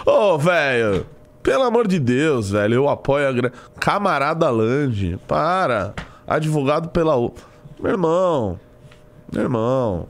[0.07, 1.07] Ô, ô, velho!
[1.43, 2.75] Pelo amor de Deus, velho.
[2.75, 3.33] Eu apoio a.
[3.33, 5.19] gra- Camarada Land.
[5.29, 5.95] Para.
[6.27, 7.17] Advogado pela.
[7.17, 7.35] U-
[7.81, 8.59] Meu irmão.
[9.33, 10.09] Meu irmão.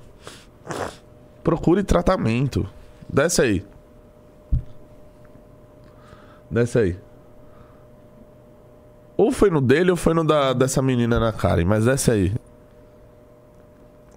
[1.44, 2.66] Procure tratamento.
[3.08, 3.64] Desce aí.
[6.50, 6.98] Desce aí.
[9.16, 12.34] Ou foi no dele ou foi no da, dessa menina na Karen, mas desce aí.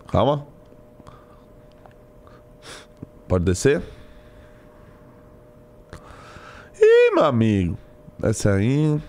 [0.08, 0.46] Calma.
[3.28, 3.82] Pode descer?
[6.80, 7.78] Ih, meu amigo.
[8.20, 9.02] Desce aí.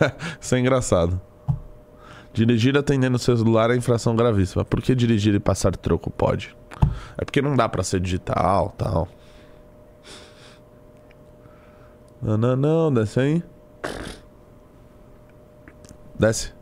[0.40, 1.20] Isso é engraçado.
[2.32, 4.62] Dirigir atendendo o celular é infração gravíssima.
[4.64, 6.54] Por que dirigir e passar troco pode?
[7.16, 9.08] É porque não dá pra ser digital, tal.
[12.26, 13.42] Não, não, não, desce aí.
[16.18, 16.52] Desce.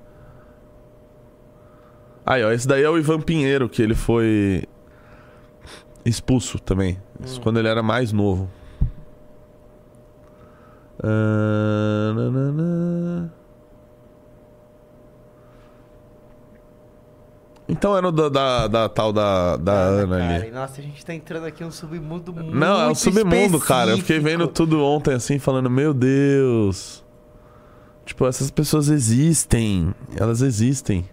[2.27, 4.65] Aí, ó, esse daí é o Ivan Pinheiro, que ele foi
[6.05, 7.01] expulso também.
[7.19, 8.51] Isso quando ele era mais novo.
[12.15, 13.33] Nananã.
[17.67, 20.51] Então era o da, da, da tal da, da Ana cara, ali.
[20.51, 23.93] Nossa, a gente tá entrando aqui em um submundo muito Não, é um submundo, cara.
[23.93, 24.53] Eu fiquei vendo específico.
[24.55, 27.03] tudo ontem assim, falando, meu Deus.
[28.05, 29.95] Tipo, essas pessoas existem.
[30.15, 31.09] Elas existem.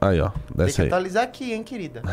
[0.00, 0.30] Aí, ó.
[0.30, 0.88] Tem Desce que aí.
[0.88, 2.02] atualizar aqui, hein, querida.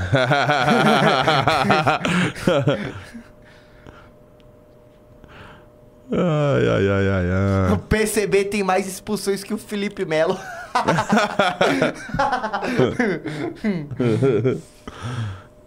[6.12, 7.26] ai, ai, ai, ai,
[7.72, 7.82] O ai.
[7.90, 10.38] PCB tem mais expulsões que o Felipe Melo.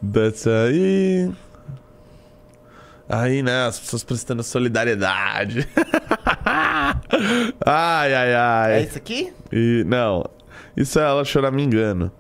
[0.01, 1.31] Desce aí.
[3.09, 3.67] Aí, né?
[3.67, 5.69] As pessoas prestando solidariedade.
[7.65, 8.73] ai, ai, ai.
[8.75, 9.33] É isso aqui?
[9.53, 10.25] E, não.
[10.77, 12.11] Isso é ela choramingando.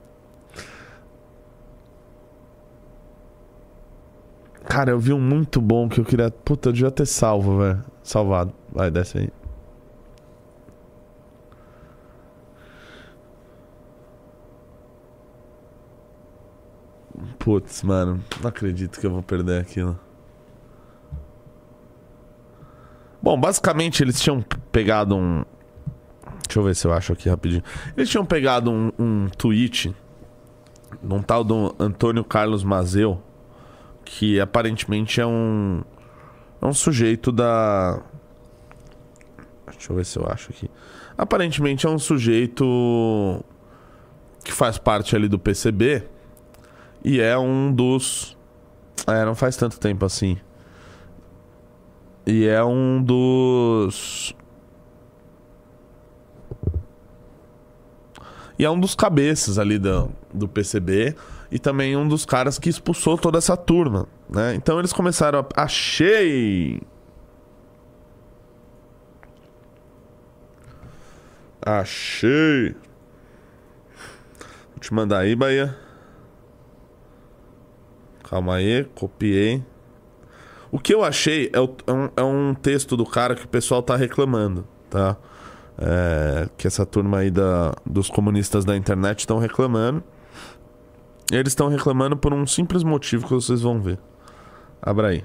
[4.64, 6.30] Cara, eu vi um muito bom que eu queria.
[6.30, 7.84] Puta, eu devia ter salvo, velho.
[8.02, 8.52] Salvado.
[8.70, 9.28] Vai, desce aí.
[17.42, 19.98] Putz, mano, não acredito que eu vou perder aquilo.
[23.20, 24.40] Bom, basicamente eles tinham
[24.70, 25.44] pegado um.
[26.46, 27.64] Deixa eu ver se eu acho aqui rapidinho.
[27.96, 29.92] Eles tinham pegado um, um tweet
[31.02, 33.20] de um tal do Antônio Carlos Mazeu,
[34.04, 35.82] que aparentemente é um.
[36.60, 38.00] É um sujeito da.
[39.66, 40.70] Deixa eu ver se eu acho aqui.
[41.18, 43.44] Aparentemente é um sujeito
[44.44, 46.21] que faz parte ali do PCB
[47.04, 48.36] e é um dos.
[49.06, 50.38] É, não faz tanto tempo assim.
[52.26, 54.34] E é um dos.
[58.58, 61.16] E é um dos cabeças ali do, do PCB.
[61.50, 64.06] E também um dos caras que expulsou toda essa turma.
[64.30, 64.54] Né?
[64.54, 65.62] Então eles começaram a.
[65.64, 66.80] Achei!
[71.64, 72.74] Achei!
[74.70, 75.76] Vou te mandar aí, Bahia.
[78.32, 79.62] Calma aí, copiei.
[80.70, 83.82] O que eu achei é, é, um, é, um, texto do cara que o pessoal
[83.82, 85.18] tá reclamando, tá?
[85.76, 90.02] É, que essa turma aí da, dos comunistas da internet estão reclamando.
[91.30, 93.98] Eles estão reclamando por um simples motivo que vocês vão ver.
[94.80, 95.22] Abra aí.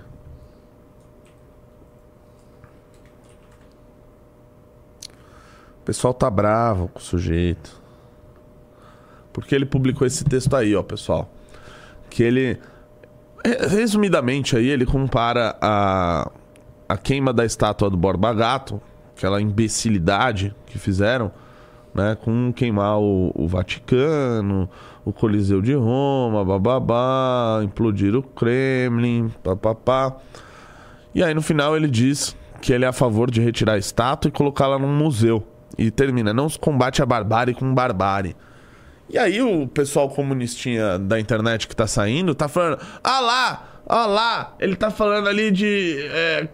[5.79, 7.81] O pessoal tá bravo com o sujeito.
[9.31, 11.33] Porque ele publicou esse texto aí, ó, pessoal.
[12.09, 12.59] Que ele
[13.69, 16.29] Resumidamente aí, ele compara a,
[16.87, 18.81] a queima da estátua do Borba Gato,
[19.15, 21.31] aquela imbecilidade que fizeram,
[21.93, 24.69] né, com queimar o, o Vaticano,
[25.03, 30.17] o Coliseu de Roma, bababá, implodir o Kremlin, papapá.
[31.15, 34.29] E aí no final ele diz que ele é a favor de retirar a estátua
[34.29, 35.43] e colocá-la num museu.
[35.77, 38.35] E termina, não se combate a barbárie com barbárie.
[39.09, 44.05] E aí o pessoal comunistinha da internet que tá saindo tá falando: ah lá, ah
[44.05, 46.47] lá, ele tá falando ali de é,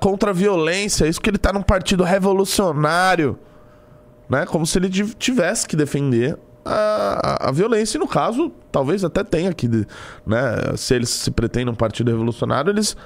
[0.00, 3.38] contra a violência, isso que ele tá num partido revolucionário.
[4.28, 4.46] Né?
[4.46, 7.98] Como se ele tivesse que defender a, a, a, violência.
[7.98, 9.68] E no caso, talvez até tenha que.
[9.68, 10.76] Né?
[10.76, 12.96] Se eles se pretendem um partido revolucionário, eles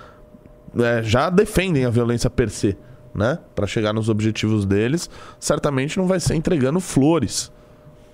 [0.78, 2.76] é, já defendem a violência per se.
[3.14, 3.38] Né?
[3.55, 5.09] Para chegar nos objetivos deles,
[5.40, 7.51] certamente não vai ser entregando flores.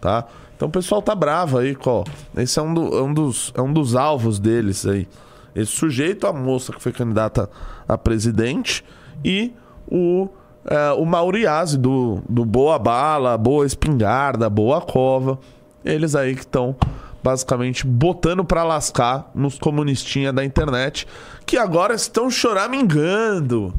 [0.00, 0.26] Tá?
[0.62, 2.04] Então o pessoal tá bravo aí, ó.
[2.36, 5.08] Esse é um, do, é um, dos, é um dos alvos deles aí.
[5.56, 7.50] Esse sujeito, a moça que foi candidata
[7.88, 8.84] a presidente
[9.24, 9.52] e
[9.90, 10.28] o,
[10.64, 15.36] é, o Mauriase do, do Boa Bala, Boa Espingarda, Boa Cova.
[15.84, 16.76] Eles aí que estão
[17.24, 21.08] basicamente botando para lascar nos comunistinhas da internet
[21.44, 23.74] que agora estão choramingando.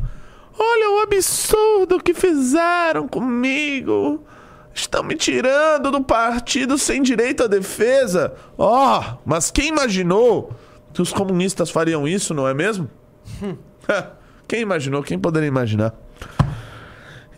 [0.60, 4.22] Olha o absurdo que fizeram comigo.
[4.74, 8.34] Estão me tirando do partido sem direito à defesa.
[8.58, 10.52] Ó, oh, mas quem imaginou
[10.94, 12.90] que os comunistas fariam isso, não é mesmo?
[14.48, 15.04] quem imaginou?
[15.04, 15.94] Quem poderia imaginar?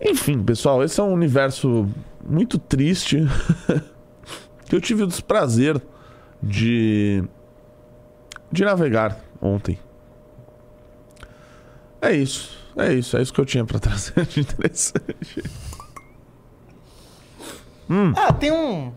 [0.01, 1.87] Enfim, pessoal, esse é um universo
[2.27, 3.25] muito triste
[4.67, 5.81] que eu tive o desprazer
[6.41, 7.23] de
[8.51, 9.77] de navegar ontem.
[12.01, 12.65] É isso.
[12.77, 15.43] É isso, é isso que eu tinha para trazer de interessante.
[17.89, 18.13] Hum.
[18.15, 18.93] Ah, tem um.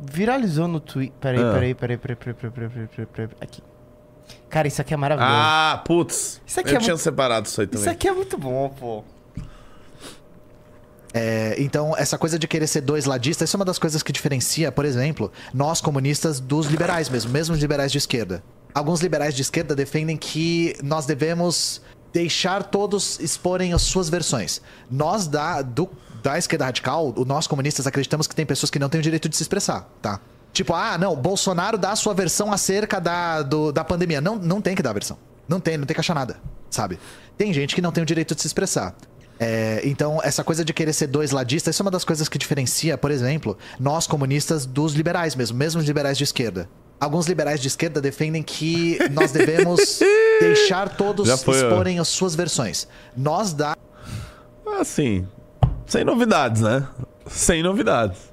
[0.00, 1.14] Viralizou no Twitter.
[1.20, 1.52] Peraí, ah.
[1.52, 3.62] peraí, peraí, peraí, peraí, peraí, peraí, peraí, peraí, Aqui.
[4.48, 5.34] Cara, isso aqui é maravilhoso.
[5.34, 6.40] Ah, putz.
[6.46, 7.02] Isso aqui eu é tinha muito...
[7.02, 7.80] separado isso aí também.
[7.80, 9.04] Isso aqui é muito bom, pô.
[11.12, 14.12] É, então, essa coisa de querer ser dois ladistas, isso é uma das coisas que
[14.12, 18.42] diferencia, por exemplo, nós comunistas dos liberais mesmo, mesmo os liberais de esquerda
[18.74, 21.80] alguns liberais de esquerda defendem que nós devemos
[22.12, 24.60] deixar todos exporem as suas versões.
[24.90, 25.88] Nós da, do,
[26.22, 29.36] da esquerda radical, nós comunistas acreditamos que tem pessoas que não têm o direito de
[29.36, 30.20] se expressar, tá?
[30.52, 34.20] Tipo, ah, não, Bolsonaro dá a sua versão acerca da, do, da pandemia.
[34.20, 35.18] Não, não tem que dar a versão.
[35.46, 36.40] Não tem, não tem que achar nada,
[36.70, 36.98] sabe?
[37.36, 38.94] Tem gente que não tem o direito de se expressar.
[39.38, 42.36] É, então, essa coisa de querer ser dois ladistas, isso é uma das coisas que
[42.36, 46.68] diferencia, por exemplo, nós comunistas dos liberais mesmo, mesmo os liberais de esquerda.
[47.00, 50.00] Alguns liberais de esquerda defendem que nós devemos
[50.40, 52.02] deixar todos foi, exporem ó.
[52.02, 52.88] as suas versões.
[53.16, 53.76] Nós da.
[54.78, 55.26] Assim.
[55.86, 56.86] Sem novidades, né?
[57.26, 58.28] Sem novidades.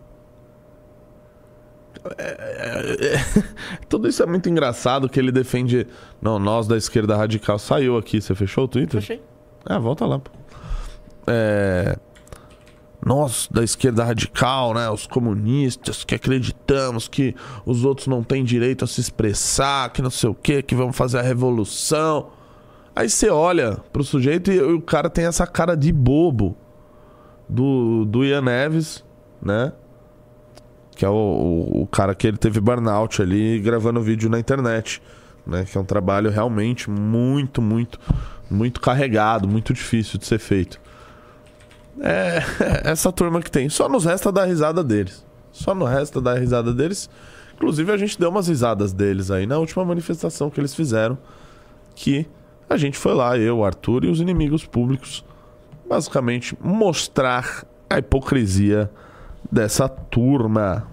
[2.17, 3.25] É, é, é,
[3.89, 5.87] tudo isso é muito engraçado que ele defende.
[6.21, 7.59] Não, nós da esquerda radical.
[7.59, 8.19] Saiu aqui.
[8.21, 8.99] Você fechou o Twitter?
[8.99, 9.21] Fechei.
[9.65, 10.21] Ah, volta lá.
[11.27, 11.97] É...
[13.03, 14.89] Nós, da esquerda radical, né?
[14.89, 17.35] Os comunistas que acreditamos que
[17.65, 20.95] os outros não têm direito a se expressar, que não sei o quê, que vamos
[20.95, 22.29] fazer a revolução.
[22.95, 26.55] Aí você olha pro sujeito e o cara tem essa cara de bobo
[27.47, 29.03] do, do Ian Neves,
[29.41, 29.73] né?
[30.95, 35.01] Que é o, o, o cara que ele teve burnout ali gravando vídeo na internet,
[35.45, 35.65] né?
[35.65, 37.99] Que é um trabalho realmente muito, muito,
[38.49, 40.79] muito carregado, muito difícil de ser feito.
[41.99, 42.39] É
[42.91, 43.69] essa turma que tem.
[43.69, 45.25] Só nos resta dar risada deles.
[45.51, 47.09] Só nos resta dar risada deles.
[47.55, 51.17] Inclusive a gente deu umas risadas deles aí na última manifestação que eles fizeram.
[51.95, 52.27] Que
[52.69, 55.23] a gente foi lá, eu, Arthur e os inimigos públicos,
[55.87, 58.91] basicamente mostrar a hipocrisia
[59.51, 60.87] dessa turma.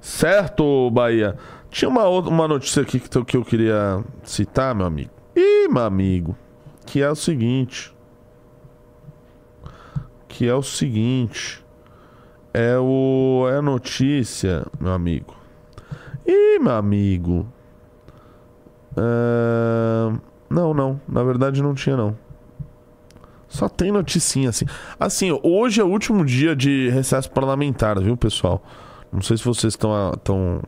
[0.00, 1.36] Certo, Bahia?
[1.70, 5.10] Tinha uma, outra, uma notícia aqui que, que eu queria citar, meu amigo.
[5.34, 6.36] Ih, meu amigo.
[6.86, 7.93] Que é o seguinte.
[10.34, 11.64] Que é o seguinte.
[12.52, 13.46] É o.
[13.48, 15.32] É a notícia, meu amigo.
[16.26, 17.46] Ih, meu amigo.
[18.96, 20.12] Ah,
[20.50, 21.00] não, não.
[21.08, 22.16] Na verdade não tinha, não.
[23.46, 24.64] Só tem noticinha assim.
[24.98, 28.60] Assim, hoje é o último dia de recesso parlamentar, viu, pessoal?
[29.12, 29.92] Não sei se vocês estão
[30.24, 30.60] tão,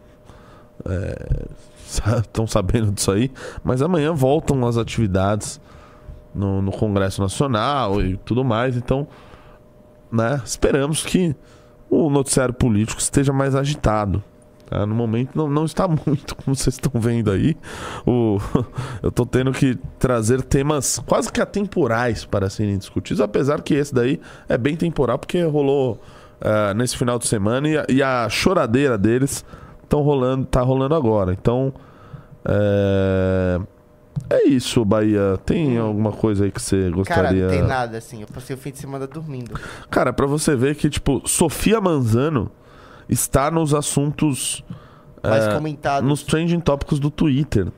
[2.23, 3.33] estão sabendo disso aí,
[3.65, 5.61] mas amanhã voltam as atividades
[6.33, 8.77] no, no Congresso Nacional e tudo mais.
[8.77, 9.09] Então,
[10.17, 11.35] né, esperamos que
[11.89, 14.23] o noticiário político esteja mais agitado.
[14.67, 14.85] tá?
[14.85, 17.57] No momento não, não está muito, como vocês estão vendo aí.
[18.07, 18.39] O,
[19.03, 23.95] eu estou tendo que trazer temas quase que atemporais para serem discutidos, apesar que esse
[23.95, 26.01] daí é bem temporal, porque rolou
[26.41, 29.45] ah, nesse final de semana e a, e a choradeira deles
[29.83, 31.33] estão rolando, tá rolando agora.
[31.33, 31.73] Então,
[32.45, 33.61] é,
[34.31, 35.39] é isso, Bahia.
[35.45, 37.03] Tem alguma coisa aí que você Hum.
[37.05, 37.43] Cara, gostaria?
[37.45, 38.21] não tem nada assim.
[38.23, 39.59] Eu passei o fim de semana dormindo.
[39.91, 42.51] Cara, pra você ver que, tipo, Sofia Manzano
[43.09, 44.65] está nos assuntos.
[45.23, 46.09] Mais é, comentados.
[46.09, 47.69] Nos trending tópicos do Twitter.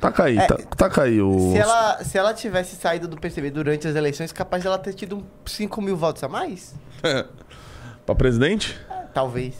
[0.00, 1.52] Taca aí, É, tá, taca aí o.
[1.52, 5.16] Se ela, se ela tivesse saído do PCB durante as eleições, capaz ela ter tido
[5.16, 6.74] uns 5 mil votos a mais?
[8.06, 8.78] Pra presidente?
[8.88, 9.54] É, talvez.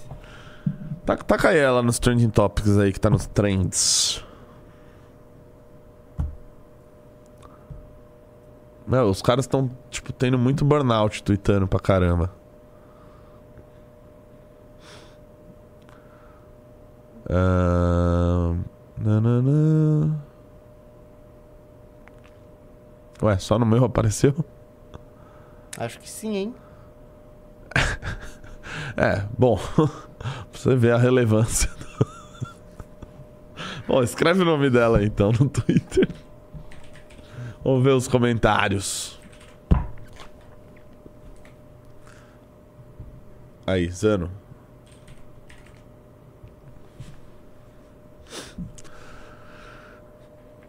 [1.04, 4.24] Taca, taca aí ela nos trending topics aí que tá nos trends.
[8.88, 12.32] Meu, os caras estão, tipo, tendo muito burnout tweetando pra caramba.
[17.28, 18.64] Ahn,
[18.96, 20.18] nananã.
[23.22, 24.34] Ué, só no meu apareceu?
[25.76, 26.54] Acho que sim, hein?
[28.96, 29.56] É, bom,
[30.18, 31.70] pra você ver a relevância.
[33.86, 36.08] Bom, escreve o nome dela então no Twitter.
[37.68, 39.18] Vamos ver os comentários.
[43.66, 44.30] Aí, Zano.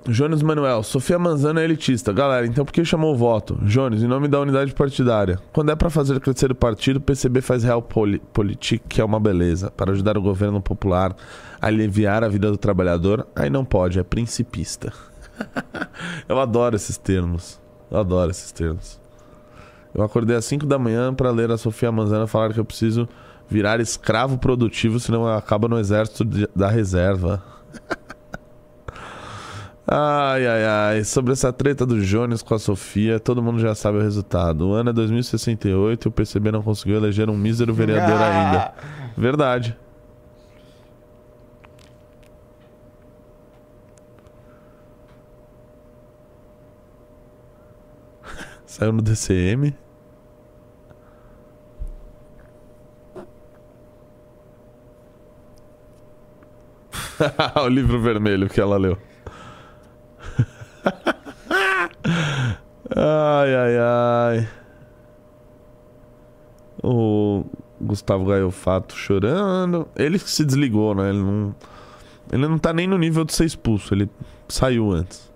[0.10, 2.12] Jones Manuel, Sofia Manzano é elitista.
[2.12, 3.58] Galera, então por que chamou o voto?
[3.62, 5.40] Jones, em nome da unidade partidária.
[5.54, 9.22] Quando é pra fazer crescer o partido, o PCB faz real politic, que é uma
[9.22, 9.72] beleza.
[9.72, 11.16] Para ajudar o governo popular
[11.62, 14.92] a aliviar a vida do trabalhador, aí não pode, é principista.
[16.30, 17.60] Eu adoro esses termos.
[17.92, 19.00] Eu adoro esses termos.
[19.94, 23.10] Eu acordei às 5 da manhã para ler a Sofia Manzano falar que eu preciso
[23.50, 27.44] virar escravo produtivo, senão eu acabo no exército de- da reserva.
[29.92, 31.04] Ai, ai, ai.
[31.04, 34.68] Sobre essa treta do Jones com a Sofia, todo mundo já sabe o resultado.
[34.68, 38.72] O ano é 2068 e o PCB não conseguiu eleger um mísero vereador ainda.
[39.18, 39.76] Verdade.
[48.80, 49.76] Saiu no DCM.
[57.62, 58.98] o livro vermelho que ela leu.
[62.96, 64.48] ai, ai, ai.
[66.82, 67.44] O
[67.82, 69.90] Gustavo Gaiofato chorando.
[69.94, 71.10] Ele se desligou, né?
[71.10, 71.54] Ele não,
[72.32, 73.94] ele não tá nem no nível de ser expulso.
[73.94, 74.10] Ele
[74.48, 75.29] saiu antes.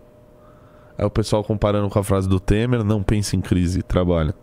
[0.97, 4.33] Aí o pessoal comparando com a frase do Temer: não pense em crise, trabalha.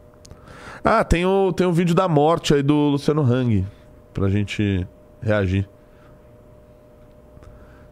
[0.82, 3.66] Ah, tem o, tem o vídeo da morte aí do Luciano Hang.
[4.12, 4.86] Pra gente
[5.20, 5.68] reagir.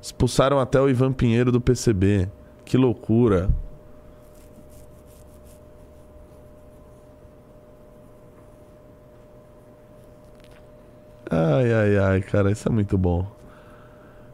[0.00, 2.28] Expulsaram até o Ivan Pinheiro do PCB.
[2.64, 3.50] Que loucura.
[11.30, 13.37] Ai, ai, ai, cara, isso é muito bom.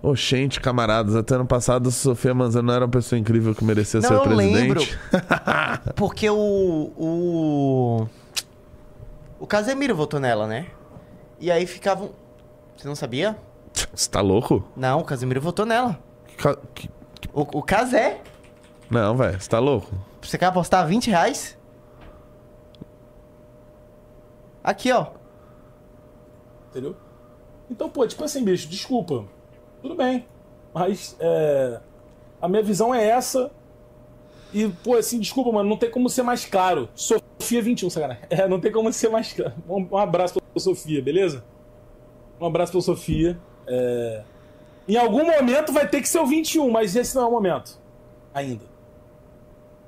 [0.06, 4.00] Oxente, camaradas, até ano passado a Sofia Manzano não era uma pessoa incrível que merecia
[4.00, 4.98] Não, ser eu presidente.
[5.96, 6.92] Porque o.
[6.96, 8.06] O.
[9.40, 10.66] O Casemiro votou nela, né?
[11.40, 12.10] E aí ficavam.
[12.76, 13.36] Você não sabia?
[13.94, 14.62] Você tá louco?
[14.76, 15.98] Não, o Casemiro votou nela.
[16.36, 16.90] Ca- que-
[17.32, 18.20] O, o Casé.
[18.90, 19.90] Não, velho, você tá louco?
[20.20, 21.56] Você quer apostar 20 reais?
[24.62, 25.06] Aqui, ó.
[26.70, 26.96] Entendeu?
[27.70, 29.24] Então, pô, tipo assim, bicho, desculpa.
[29.84, 30.24] Tudo bem.
[30.72, 31.78] Mas é,
[32.40, 33.50] a minha visão é essa.
[34.50, 36.88] E, pô, assim, desculpa, mano, não tem como ser mais claro.
[36.94, 38.22] Sofia 21, sacanagem.
[38.30, 39.52] É, não tem como ser mais claro.
[39.68, 41.44] Um, abraço pra Sofia, beleza?
[42.40, 43.38] Um abraço pra Sofia.
[43.66, 44.22] É,
[44.88, 47.78] Em algum momento vai ter que ser o 21, mas esse não é o momento.
[48.32, 48.64] Ainda.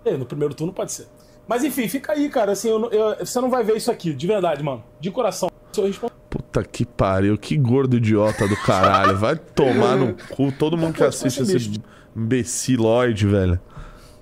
[0.04, 1.06] É, no primeiro turno pode ser.
[1.48, 2.52] Mas enfim, fica aí, cara.
[2.52, 4.84] Assim, eu eu- você não vai ver isso aqui, de verdade, mano.
[5.00, 5.48] De coração.
[5.72, 6.15] Se eu responder.
[6.36, 9.16] Puta que pariu, que gordo idiota do caralho.
[9.16, 11.80] Vai tomar no cu todo mundo que assiste esse
[12.14, 13.58] imbecilóide, velho.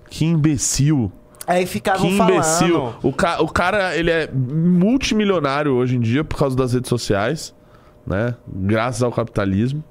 [0.09, 1.11] Que imbecil.
[1.47, 2.35] Aí ficavam Que falando.
[2.35, 2.95] imbecil.
[3.03, 7.55] O, ca o cara, ele é multimilionário hoje em dia por causa das redes sociais,
[8.07, 8.35] né?
[8.47, 9.83] Graças ao capitalismo.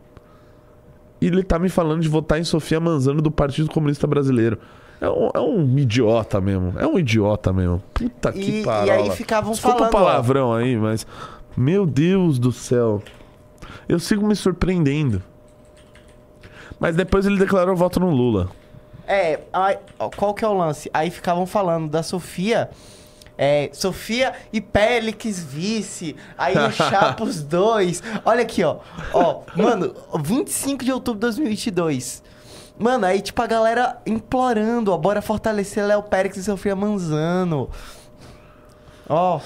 [1.20, 4.58] E ele tá me falando de votar em Sofia Manzano do Partido Comunista Brasileiro.
[5.00, 6.74] É um, é um idiota mesmo.
[6.78, 7.84] É um idiota mesmo.
[7.94, 8.94] Puta que E- e pariu.
[8.94, 10.00] aí ficavam Desculpa falando, o ó.
[10.06, 11.06] palavrão aí, mas.
[11.56, 13.02] Meu Deus do céu.
[13.88, 15.22] Eu sigo me surpreendendo.
[16.80, 18.50] Mas depois ele declarou voto no Lula.
[19.08, 19.78] É, aí,
[20.16, 20.90] qual que é o lance?
[20.94, 22.70] Aí ficavam falando da Sofia.
[23.38, 26.16] É, Sofia e Pélix vice.
[26.38, 28.02] Aí o Chapos 2.
[28.26, 28.78] Olha aqui, ó.
[29.14, 32.24] Ó, mano, 25 de outubro de 2022.
[32.78, 37.70] Mano, aí tipo a galera implorando, ó, bora fortalecer Léo Périx e Sofia Manzano.
[39.08, 39.40] Ó,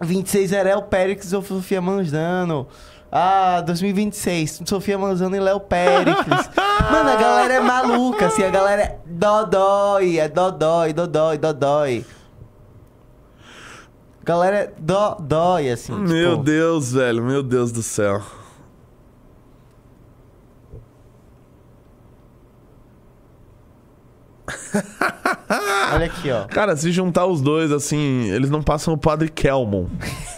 [0.00, 2.66] 26 é Léo Périx e Sofia Manzano.
[3.10, 6.50] Ah, 2026, Sofia Manzano e Léo Péricles.
[6.90, 12.04] Mano, a galera é maluca, assim, a galera é dodói, é dodói, dodói, dodói.
[14.22, 15.94] Galera é dodói, assim.
[15.94, 17.22] Meu tipo, Deus, velho.
[17.22, 18.22] Meu Deus do céu.
[25.94, 26.44] Olha aqui, ó.
[26.46, 29.86] Cara, se juntar os dois, assim, eles não passam o Padre Kelmon.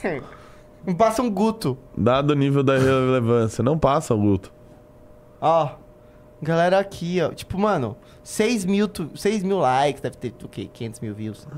[0.86, 1.76] Não passa um guto.
[1.94, 3.62] Dado o nível da relevância.
[3.62, 4.50] Não passa o Guto.
[5.38, 5.72] Ó.
[6.40, 7.28] Galera aqui, ó.
[7.34, 7.94] Tipo, mano,
[8.24, 10.70] 6 mil, tu- 6 mil likes, deve ter o quê?
[10.72, 11.46] 500 mil views.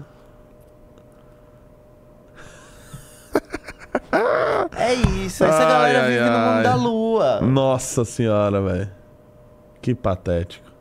[4.77, 6.63] É isso, essa Ai, galera ai, vive no mundo ai.
[6.65, 7.41] da lua.
[7.41, 8.91] Nossa senhora, velho.
[9.81, 10.72] Que patético.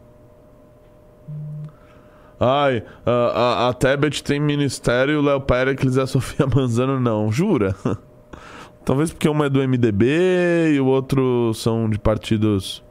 [2.43, 6.99] Ai, a, a, a Tebet tem ministério e o Léo Pericles e a Sofia Manzano
[6.99, 7.31] não.
[7.31, 7.75] Jura?
[8.83, 12.83] Talvez porque uma é do MDB e o outro são de partidos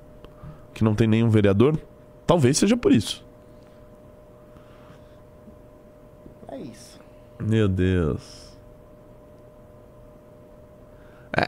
[0.72, 1.76] que não tem nenhum vereador.
[2.24, 3.26] Talvez seja por isso.
[6.46, 7.01] É isso.
[7.40, 8.57] Meu Deus.
[11.36, 11.46] É,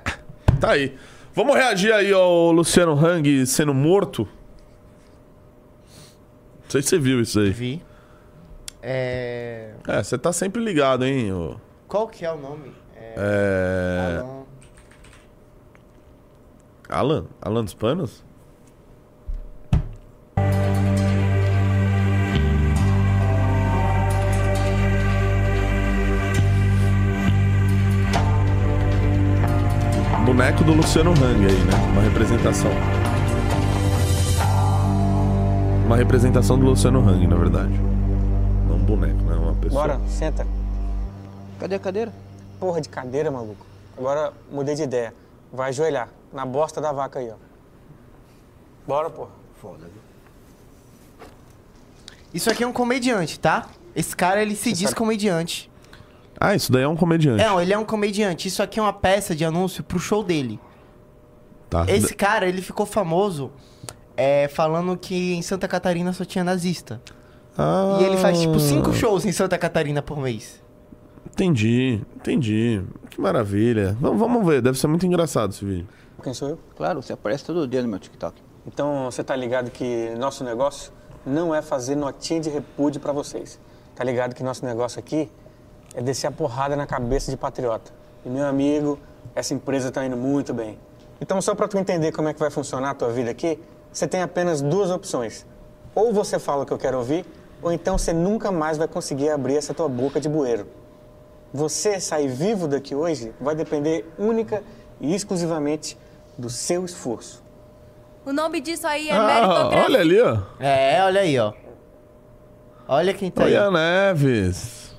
[0.59, 0.96] tá aí.
[1.36, 4.28] Vamos reagir aí ao Luciano Hang sendo morto?
[6.64, 7.50] Não sei se você viu isso aí.
[7.50, 7.91] Vi.
[8.83, 9.74] É...
[9.87, 11.33] É, você tá sempre ligado, hein?
[11.33, 11.57] ô-
[11.87, 12.72] Qual que é o nome?
[12.97, 13.14] É...
[13.16, 14.18] É.
[14.18, 14.43] Alan-
[16.89, 17.26] Alan?
[17.41, 18.24] Alan dos Panos?
[30.24, 31.72] Boneco do Luciano Hang aí, né?
[31.93, 32.70] Uma representação.
[35.87, 37.91] Uma representação do Luciano Hang, na verdade.
[38.97, 39.34] Boneco, né?
[39.36, 39.82] Uma pessoa.
[39.82, 40.47] Bora, senta.
[41.59, 42.12] Cadê a cadeira?
[42.61, 43.64] Porra de cadeira, maluco.
[43.97, 45.14] Agora mudei de ideia.
[45.53, 47.36] Vai ajoelhar na bosta da vaca aí, ó.
[48.86, 49.30] Bora, porra.
[52.34, 53.68] Isso aqui é um comediante, tá?
[53.95, 55.70] Esse cara, ele se diz comediante.
[56.40, 57.43] Ah, isso daí é um comediante.
[57.43, 58.49] Não, ele é um comediante.
[58.49, 60.59] Isso aqui é uma peça de anúncio pro show dele.
[61.70, 61.84] Tá.
[61.88, 63.53] Esse cara, ele ficou famoso
[64.16, 67.01] é, falando que em Santa Catarina só tinha nazista.
[67.57, 70.62] Ah, E ele faz, tipo, cinco shows em Santa Catarina por mês.
[71.26, 72.82] Entendi, entendi.
[73.11, 73.96] Que maravilha.
[74.00, 75.88] Vamos, vamos ver, deve ser muito engraçado esse vídeo.
[76.22, 76.59] Quem sou eu?
[76.76, 78.40] Claro, você aparece todo dia no meu TikTok.
[78.66, 80.92] Então você tá ligado que nosso negócio
[81.26, 83.59] não é fazer notinha de repúdio pra vocês.
[83.94, 85.28] Tá ligado que nosso negócio aqui
[85.94, 87.90] é descer a porrada na cabeça de patriota.
[88.24, 88.98] E meu amigo,
[89.34, 90.78] essa empresa tá indo muito bem.
[91.20, 93.59] Então só pra tu entender como é que vai funcionar a tua vida aqui,
[93.92, 95.44] você tem apenas duas opções.
[95.94, 97.26] Ou você fala o que eu quero ouvir,
[97.62, 100.66] ou então você nunca mais vai conseguir abrir essa tua boca de bueiro.
[101.54, 104.62] Você sair vivo daqui hoje vai depender única
[105.00, 105.96] e exclusivamente
[106.36, 107.42] do seu esforço.
[108.24, 109.84] O nome disso aí é Ah, meritocracia.
[109.84, 110.38] olha ali, ó.
[110.60, 111.52] É, olha aí, ó.
[112.88, 113.56] Olha quem tá aí.
[113.58, 114.94] Oi, Neves.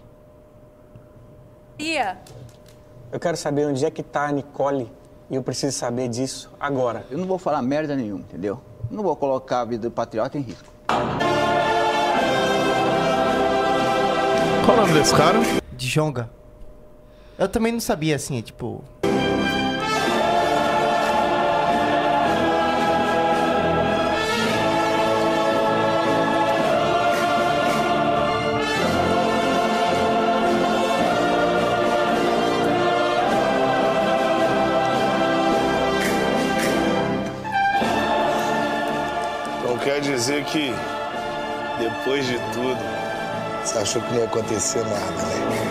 [1.80, 2.18] Ia.
[3.12, 4.92] Eu quero saber onde é que tá a Nicole
[5.30, 7.06] e eu preciso saber disso agora.
[7.10, 8.60] Eu não vou falar merda nenhuma, entendeu?
[8.92, 10.72] Não vou colocar a vida do patriota em risco.
[14.66, 15.40] Qual o nome desse cara?
[15.74, 16.30] De Jonga.
[17.38, 18.82] Eu também não sabia, assim, é tipo.
[39.60, 40.74] Então quer dizer que,
[41.80, 43.03] depois de tudo,
[43.64, 45.64] você achou que não ia acontecer nada, né?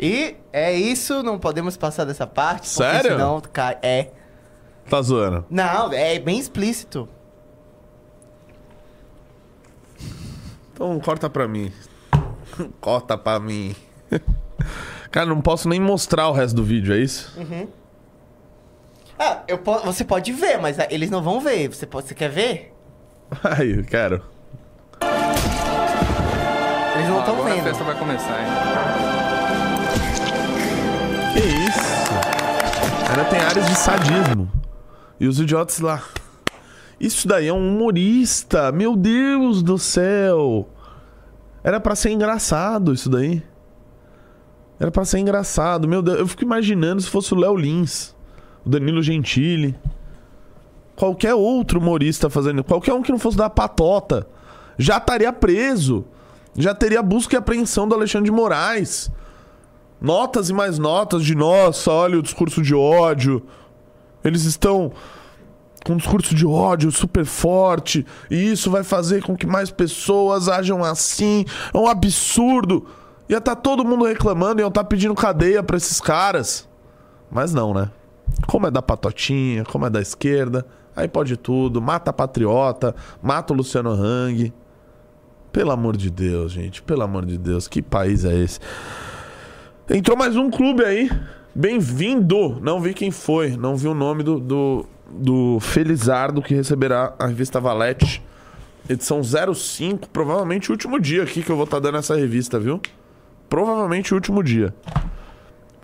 [0.00, 2.68] E é isso, não podemos passar dessa parte.
[2.68, 3.10] porque Sério?
[3.12, 3.78] Senão cai.
[3.82, 4.10] É.
[4.88, 5.44] Tá zoando.
[5.50, 7.08] Não, é bem explícito.
[10.72, 11.72] Então corta pra mim.
[12.80, 13.74] corta pra mim.
[15.10, 17.34] Cara, não posso nem mostrar o resto do vídeo, é isso?
[19.18, 21.68] Ah, eu po- você pode ver, mas ah, eles não vão ver.
[21.68, 22.74] Você, pode, você quer ver?
[23.42, 24.22] Aí, eu quero.
[27.26, 27.64] Estão Agora a vendo.
[27.64, 28.46] festa vai começar, hein?
[31.32, 33.10] Que isso?
[33.10, 34.52] Ainda tem áreas de sadismo.
[35.18, 36.04] E os idiotas lá.
[37.00, 38.70] Isso daí é um humorista.
[38.70, 40.68] Meu Deus do céu.
[41.64, 43.42] Era pra ser engraçado isso daí.
[44.78, 45.88] Era pra ser engraçado.
[45.88, 48.14] Meu Deus, eu fico imaginando se fosse o Léo Lins,
[48.64, 49.74] o Danilo Gentili,
[50.94, 54.28] qualquer outro humorista fazendo, qualquer um que não fosse da patota,
[54.78, 56.04] já estaria preso.
[56.56, 59.10] Já teria busca e apreensão do Alexandre de Moraes.
[60.00, 63.42] Notas e mais notas de nossa, olha o discurso de ódio.
[64.24, 64.92] Eles estão
[65.84, 70.48] com um discurso de ódio super forte e isso vai fazer com que mais pessoas
[70.48, 71.44] ajam assim.
[71.72, 72.86] É um absurdo.
[73.28, 76.68] Ia estar todo mundo reclamando, iam estar pedindo cadeia pra esses caras.
[77.30, 77.90] Mas não, né?
[78.46, 81.80] Como é da patotinha, como é da esquerda, aí pode tudo.
[81.80, 84.52] Mata a patriota, mata o Luciano Hang.
[85.56, 86.82] Pelo amor de Deus, gente.
[86.82, 88.60] Pelo amor de Deus, que país é esse?
[89.88, 91.10] Entrou mais um clube aí.
[91.54, 92.60] Bem-vindo!
[92.60, 97.26] Não vi quem foi, não vi o nome do, do, do Felizardo que receberá a
[97.26, 98.22] revista Valete.
[98.86, 102.78] Edição 05, provavelmente o último dia aqui que eu vou estar dando essa revista, viu?
[103.48, 104.74] Provavelmente o último dia.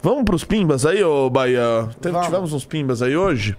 [0.03, 1.89] Vamos pros pimbas aí, ô Bahia?
[2.27, 3.57] Tivemos uns pimbas aí hoje?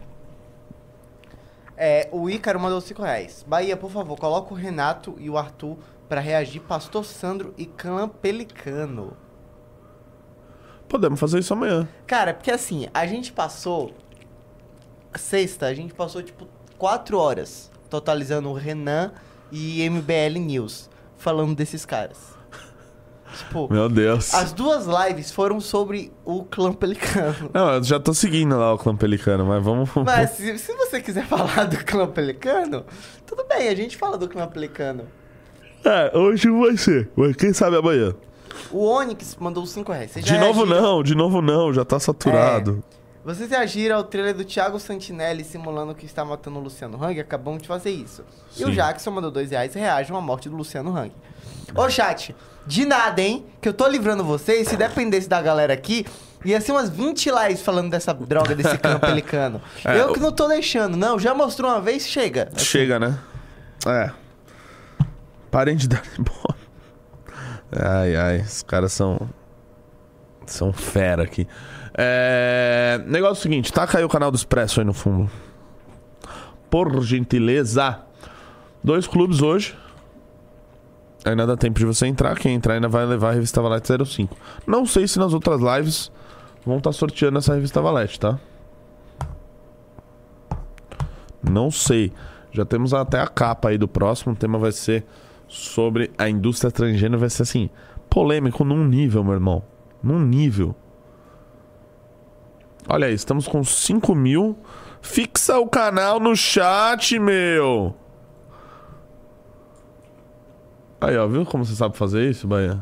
[1.75, 3.43] É, o Ícaro mandou 5 reais.
[3.47, 5.75] Bahia, por favor, coloca o Renato e o Arthur
[6.07, 9.15] pra reagir Pastor Sandro e Clã Pelicano.
[10.87, 11.87] Podemos fazer isso amanhã.
[12.05, 13.91] Cara, porque assim, a gente passou.
[15.15, 16.47] Sexta, a gente passou tipo
[16.77, 19.11] 4 horas totalizando o Renan
[19.51, 22.33] e MBL News falando desses caras.
[23.37, 24.31] Tipo, Meu Deus.
[24.33, 27.49] as duas lives foram sobre o clã Pelicano.
[27.51, 29.89] Não, eu já tô seguindo lá o clã pelicano, mas vamos.
[30.05, 32.85] Mas se, se você quiser falar do clã Pelicano,
[33.25, 35.07] tudo bem, a gente fala do clã Pelicano.
[35.85, 37.09] É, hoje vai ser.
[37.15, 38.13] Mas quem sabe amanhã.
[38.71, 40.11] O Onyx mandou 5 reais.
[40.11, 42.83] Vocês De novo reagiram- não, de novo não, já tá saturado.
[43.25, 47.19] Vocês reagiram ao trailer do Thiago Santinelli simulando que está matando o Luciano Hang?
[47.19, 48.21] Acabamos de fazer isso.
[48.57, 48.73] E o Sim.
[48.73, 51.11] Jackson mandou dois reais e reage à morte do Luciano Hang.
[51.73, 52.35] Ô, chat,
[52.67, 53.45] de nada, hein?
[53.61, 54.67] Que eu tô livrando vocês.
[54.67, 56.05] Se dependesse da galera aqui,
[56.43, 59.61] ia ser umas 20 lives falando dessa droga, desse clã pelicano.
[59.85, 60.97] É, eu que não tô deixando.
[60.97, 62.49] Não, já mostrou uma vez, chega.
[62.53, 63.17] Assim, Chega, né?
[63.87, 64.11] É.
[65.53, 66.57] Parem de dar bola.
[67.71, 69.29] Ai, ai, os caras são.
[70.47, 71.47] São fera aqui.
[71.93, 72.99] É.
[73.05, 75.29] Negócio seguinte, taca aí o canal do Expresso aí no fundo.
[76.71, 77.99] Por gentileza.
[78.83, 79.77] Dois clubes hoje.
[81.23, 82.35] Ainda dá tempo de você entrar.
[82.35, 84.35] Quem entrar ainda vai levar a revista Valete 05.
[84.65, 86.11] Não sei se nas outras lives
[86.65, 88.39] vão estar sorteando essa revista Valete, tá?
[91.47, 92.11] Não sei.
[92.51, 94.33] Já temos até a capa aí do próximo.
[94.33, 95.05] O tema vai ser
[95.53, 97.19] sobre a indústria transgênero.
[97.19, 97.69] Vai ser assim,
[98.09, 99.63] polêmico num nível, meu irmão.
[100.01, 100.75] Num nível.
[102.89, 104.57] Olha aí, estamos com 5 mil.
[105.01, 107.95] Fixa o canal no chat, meu.
[110.99, 112.81] Aí, ó, viu como você sabe fazer isso, Bahia?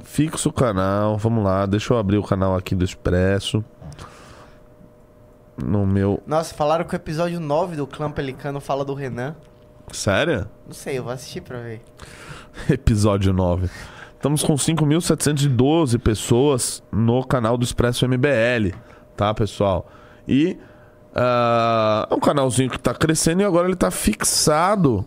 [0.00, 3.64] Fixa o canal, vamos lá, deixa eu abrir o canal aqui do Expresso.
[5.56, 6.22] No meu.
[6.26, 9.34] Nossa, falaram que o episódio 9 do clã pelicano fala do Renan.
[9.92, 10.46] Sério?
[10.66, 11.80] Não sei, eu vou assistir pra ver.
[12.68, 13.68] Episódio 9.
[14.14, 18.74] Estamos com 5.712 pessoas no canal do Expresso MBL,
[19.16, 19.88] tá, pessoal?
[20.26, 20.58] E
[21.14, 25.02] Ah, é um canalzinho que tá crescendo e agora ele tá fixado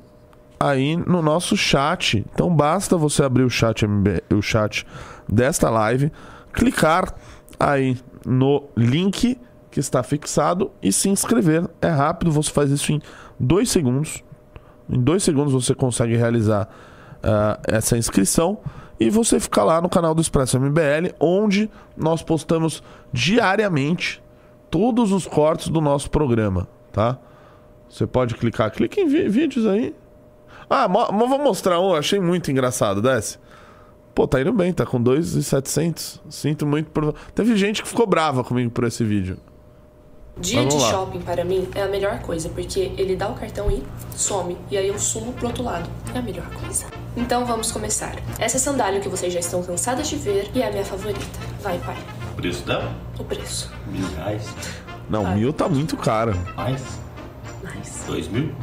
[0.59, 2.25] aí no nosso chat.
[2.33, 4.87] Então basta você abrir o chat, MB o chat
[5.27, 6.11] desta live,
[6.51, 7.13] clicar
[7.59, 9.37] aí no link
[9.69, 11.69] que está fixado e se inscrever.
[11.79, 12.99] É rápido, você faz isso em
[13.39, 14.23] dois segundos.
[14.89, 16.67] Em dois segundos você consegue realizar
[17.21, 18.59] ah, essa inscrição
[18.99, 22.83] e você fica lá no canal do Expresso MBL, onde nós postamos
[23.13, 24.21] diariamente
[24.69, 27.17] todos os cortes do nosso programa, tá?
[27.87, 29.95] Você pode clicar, clica em vídeos aí.
[30.69, 33.39] Ah, vou mostrar um, achei muito engraçado, desce.
[34.13, 36.21] Pô, tá indo bem, tá com 2,700.
[36.29, 37.13] Sinto muito por...
[37.33, 39.37] Teve gente que ficou brava comigo por esse vídeo.
[40.41, 40.89] Dia Vamos de lá.
[40.89, 43.83] shopping para mim é a melhor coisa, porque ele dá o cartão e
[44.15, 45.89] some, e aí eu sumo pro outro lado.
[46.13, 46.85] É a melhor coisa.
[47.17, 48.15] Então vamos começar.
[48.39, 50.85] Essa é a sandália que vocês já estão cansadas de ver e é a minha
[50.85, 51.19] favorita.
[51.61, 51.97] Vai, pai.
[52.31, 52.89] O preço dela?
[53.19, 53.69] O preço.
[53.87, 54.47] Mil reais.
[55.09, 56.33] Não, mil tá muito caro.
[56.55, 56.81] Mais?
[57.75, 58.05] Nice.
[58.07, 58.53] Dois mil?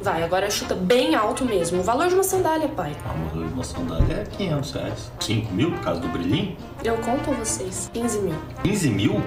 [0.00, 1.80] Vai, agora chuta bem alto mesmo.
[1.80, 2.94] O valor de uma sandália, pai.
[3.08, 5.12] A modelo de uma sandália é 500 reais.
[5.20, 6.56] 5 mil por causa do brilhinho?
[6.84, 7.90] Eu conto a vocês.
[7.92, 8.36] 15 mil.
[8.62, 9.22] 15 mil?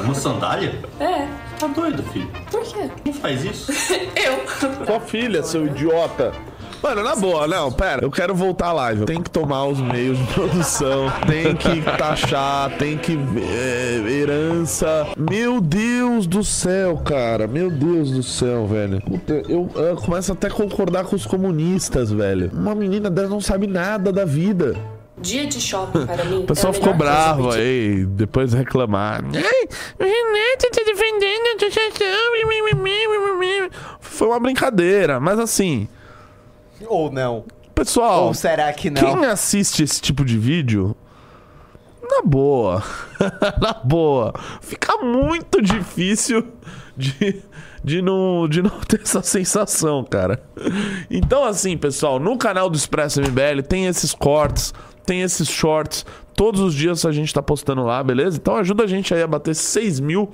[0.00, 0.80] Uma sandália?
[1.00, 1.26] É.
[1.58, 2.28] Tá doido, filho.
[2.50, 2.90] Por quê?
[3.04, 3.72] Quem faz isso?
[4.16, 4.86] Eu.
[4.86, 6.32] Sua filha, seu idiota.
[6.82, 8.04] Mano, na boa, não, pera.
[8.04, 9.04] Eu quero voltar à live.
[9.04, 13.16] Tem que tomar os meios de produção, tem que taxar, tem que.
[13.40, 15.06] é, herança.
[15.16, 17.46] Meu Deus do céu, cara.
[17.46, 19.00] Meu Deus do céu, velho.
[19.00, 22.50] Puta, eu, eu começo até a concordar com os comunistas, velho.
[22.52, 24.74] Uma menina dessa não sabe nada da vida.
[25.18, 29.22] Dia de shopping para mim O pessoal é ficou bravo aí, depois reclamar.
[29.24, 32.08] Ai, o Renato tá defendendo a associação.
[34.00, 35.88] Foi uma brincadeira, mas assim.
[36.86, 37.44] Ou não.
[37.74, 39.00] Pessoal, Ou será que não?
[39.00, 40.94] quem assiste esse tipo de vídeo,
[42.02, 42.82] na boa,
[43.60, 46.46] na boa, fica muito difícil
[46.96, 47.42] de,
[47.82, 50.42] de, não, de não ter essa sensação, cara.
[51.10, 54.74] Então, assim, pessoal, no canal do Expresso MBL tem esses cortes,
[55.04, 56.04] tem esses shorts.
[56.34, 58.36] Todos os dias a gente tá postando lá, beleza?
[58.36, 60.30] Então ajuda a gente aí a bater 6 mil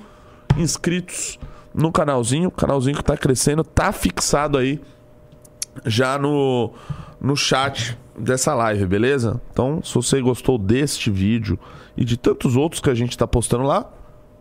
[0.57, 1.39] inscritos
[1.73, 2.49] no canalzinho.
[2.49, 4.79] O canalzinho que tá crescendo, tá fixado aí
[5.85, 6.71] já no,
[7.19, 9.41] no chat dessa live, beleza?
[9.51, 11.57] Então, se você gostou deste vídeo
[11.95, 13.89] e de tantos outros que a gente tá postando lá,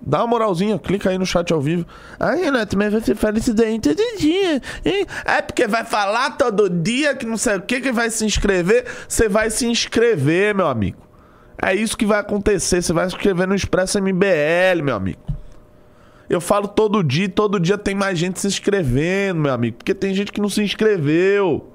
[0.00, 1.86] dá uma moralzinha, clica aí no chat ao vivo.
[2.18, 4.60] Ah, Renato, mas você fala isso daí todo dia.
[4.84, 5.06] hein?
[5.24, 8.86] É porque vai falar todo dia que não sei o que, que vai se inscrever.
[9.08, 10.98] Você vai se inscrever, meu amigo.
[11.60, 12.82] É isso que vai acontecer.
[12.82, 15.20] Você vai se inscrever no Expresso MBL, meu amigo.
[16.30, 19.78] Eu falo todo dia, todo dia tem mais gente se inscrevendo, meu amigo.
[19.78, 21.72] Porque tem gente que não se inscreveu.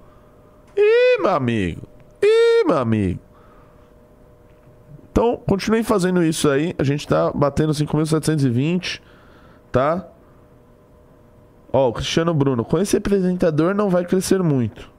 [0.78, 1.82] Ih, meu amigo.
[2.22, 3.20] Ih, meu amigo.
[5.14, 6.74] Então, continuem fazendo isso aí.
[6.80, 9.00] A gente tá batendo 5.720,
[9.72, 10.08] tá?
[11.72, 12.66] Ó, o Cristiano Bruno.
[12.66, 14.90] Com esse apresentador não vai crescer muito.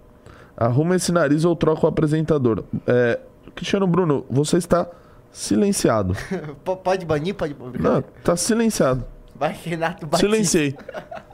[0.57, 2.63] Arruma esse nariz ou troca o apresentador.
[2.87, 3.19] É,
[3.57, 4.87] Cristiano Bruno, você está
[5.33, 6.15] silenciado.
[6.85, 7.35] Pode banir?
[7.35, 7.83] Pode banir?
[7.83, 9.05] Não, tá silenciado.
[9.35, 10.29] Vai, Renato Batista.
[10.29, 10.77] Silenciei.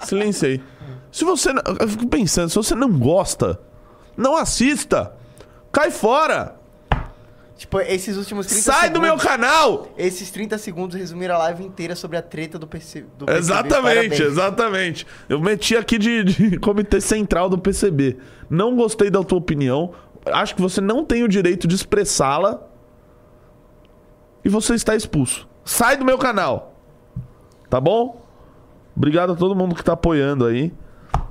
[0.00, 0.62] Silenciei.
[1.12, 1.50] Se você.
[1.78, 3.60] Eu fico pensando, se você não gosta,
[4.16, 5.12] não assista.
[5.70, 6.59] Cai fora.
[7.60, 9.88] Tipo, esses últimos 30 Sai do meu segundos- canal.
[9.98, 13.02] Esses 30 segundos resumiram a live inteira sobre a treta do PC.
[13.18, 13.38] Do PCB.
[13.38, 14.20] Exatamente, Parabéns.
[14.20, 15.06] exatamente.
[15.28, 18.16] Eu meti aqui de, de comitê central do PCB.
[18.48, 19.92] Não gostei da tua opinião.
[20.24, 22.62] Acho que você não tem o direito de expressá-la.
[24.42, 25.46] E você está expulso.
[25.62, 26.74] Sai do meu canal.
[27.68, 28.24] Tá bom?
[28.96, 30.72] Obrigado a todo mundo que tá apoiando aí.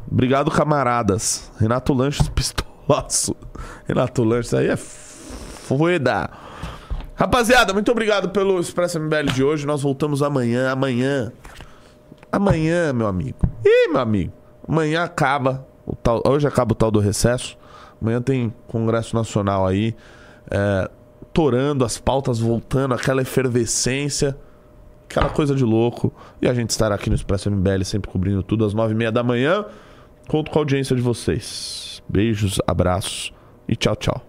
[0.10, 1.52] Obrigado, camaradas.
[1.60, 3.36] Renato Lanches, pistolaço.
[3.88, 4.78] Renato Lanches aí é
[5.70, 6.30] foda.
[7.16, 9.68] Rapaziada, muito obrigado pelo Expresso MBL de hoje.
[9.68, 10.72] Nós voltamos amanhã.
[10.72, 11.32] Amanhã.
[12.32, 13.38] Amanhã, meu amigo.
[13.64, 14.34] Ih, meu amigo.
[14.68, 15.68] Amanhã acaba.
[15.86, 17.58] O tal, hoje acaba o tal do recesso.
[18.02, 19.96] Amanhã tem Congresso Nacional aí.
[20.50, 20.90] É,
[21.32, 24.36] torando, as pautas voltando, aquela efervescência.
[25.08, 26.12] Aquela coisa de louco.
[26.42, 29.12] E a gente estará aqui no Expresso MBL, sempre cobrindo tudo às nove e meia
[29.12, 29.66] da manhã.
[30.28, 32.02] Conto com a audiência de vocês.
[32.08, 33.34] Beijos, abraços
[33.68, 34.29] e tchau, tchau.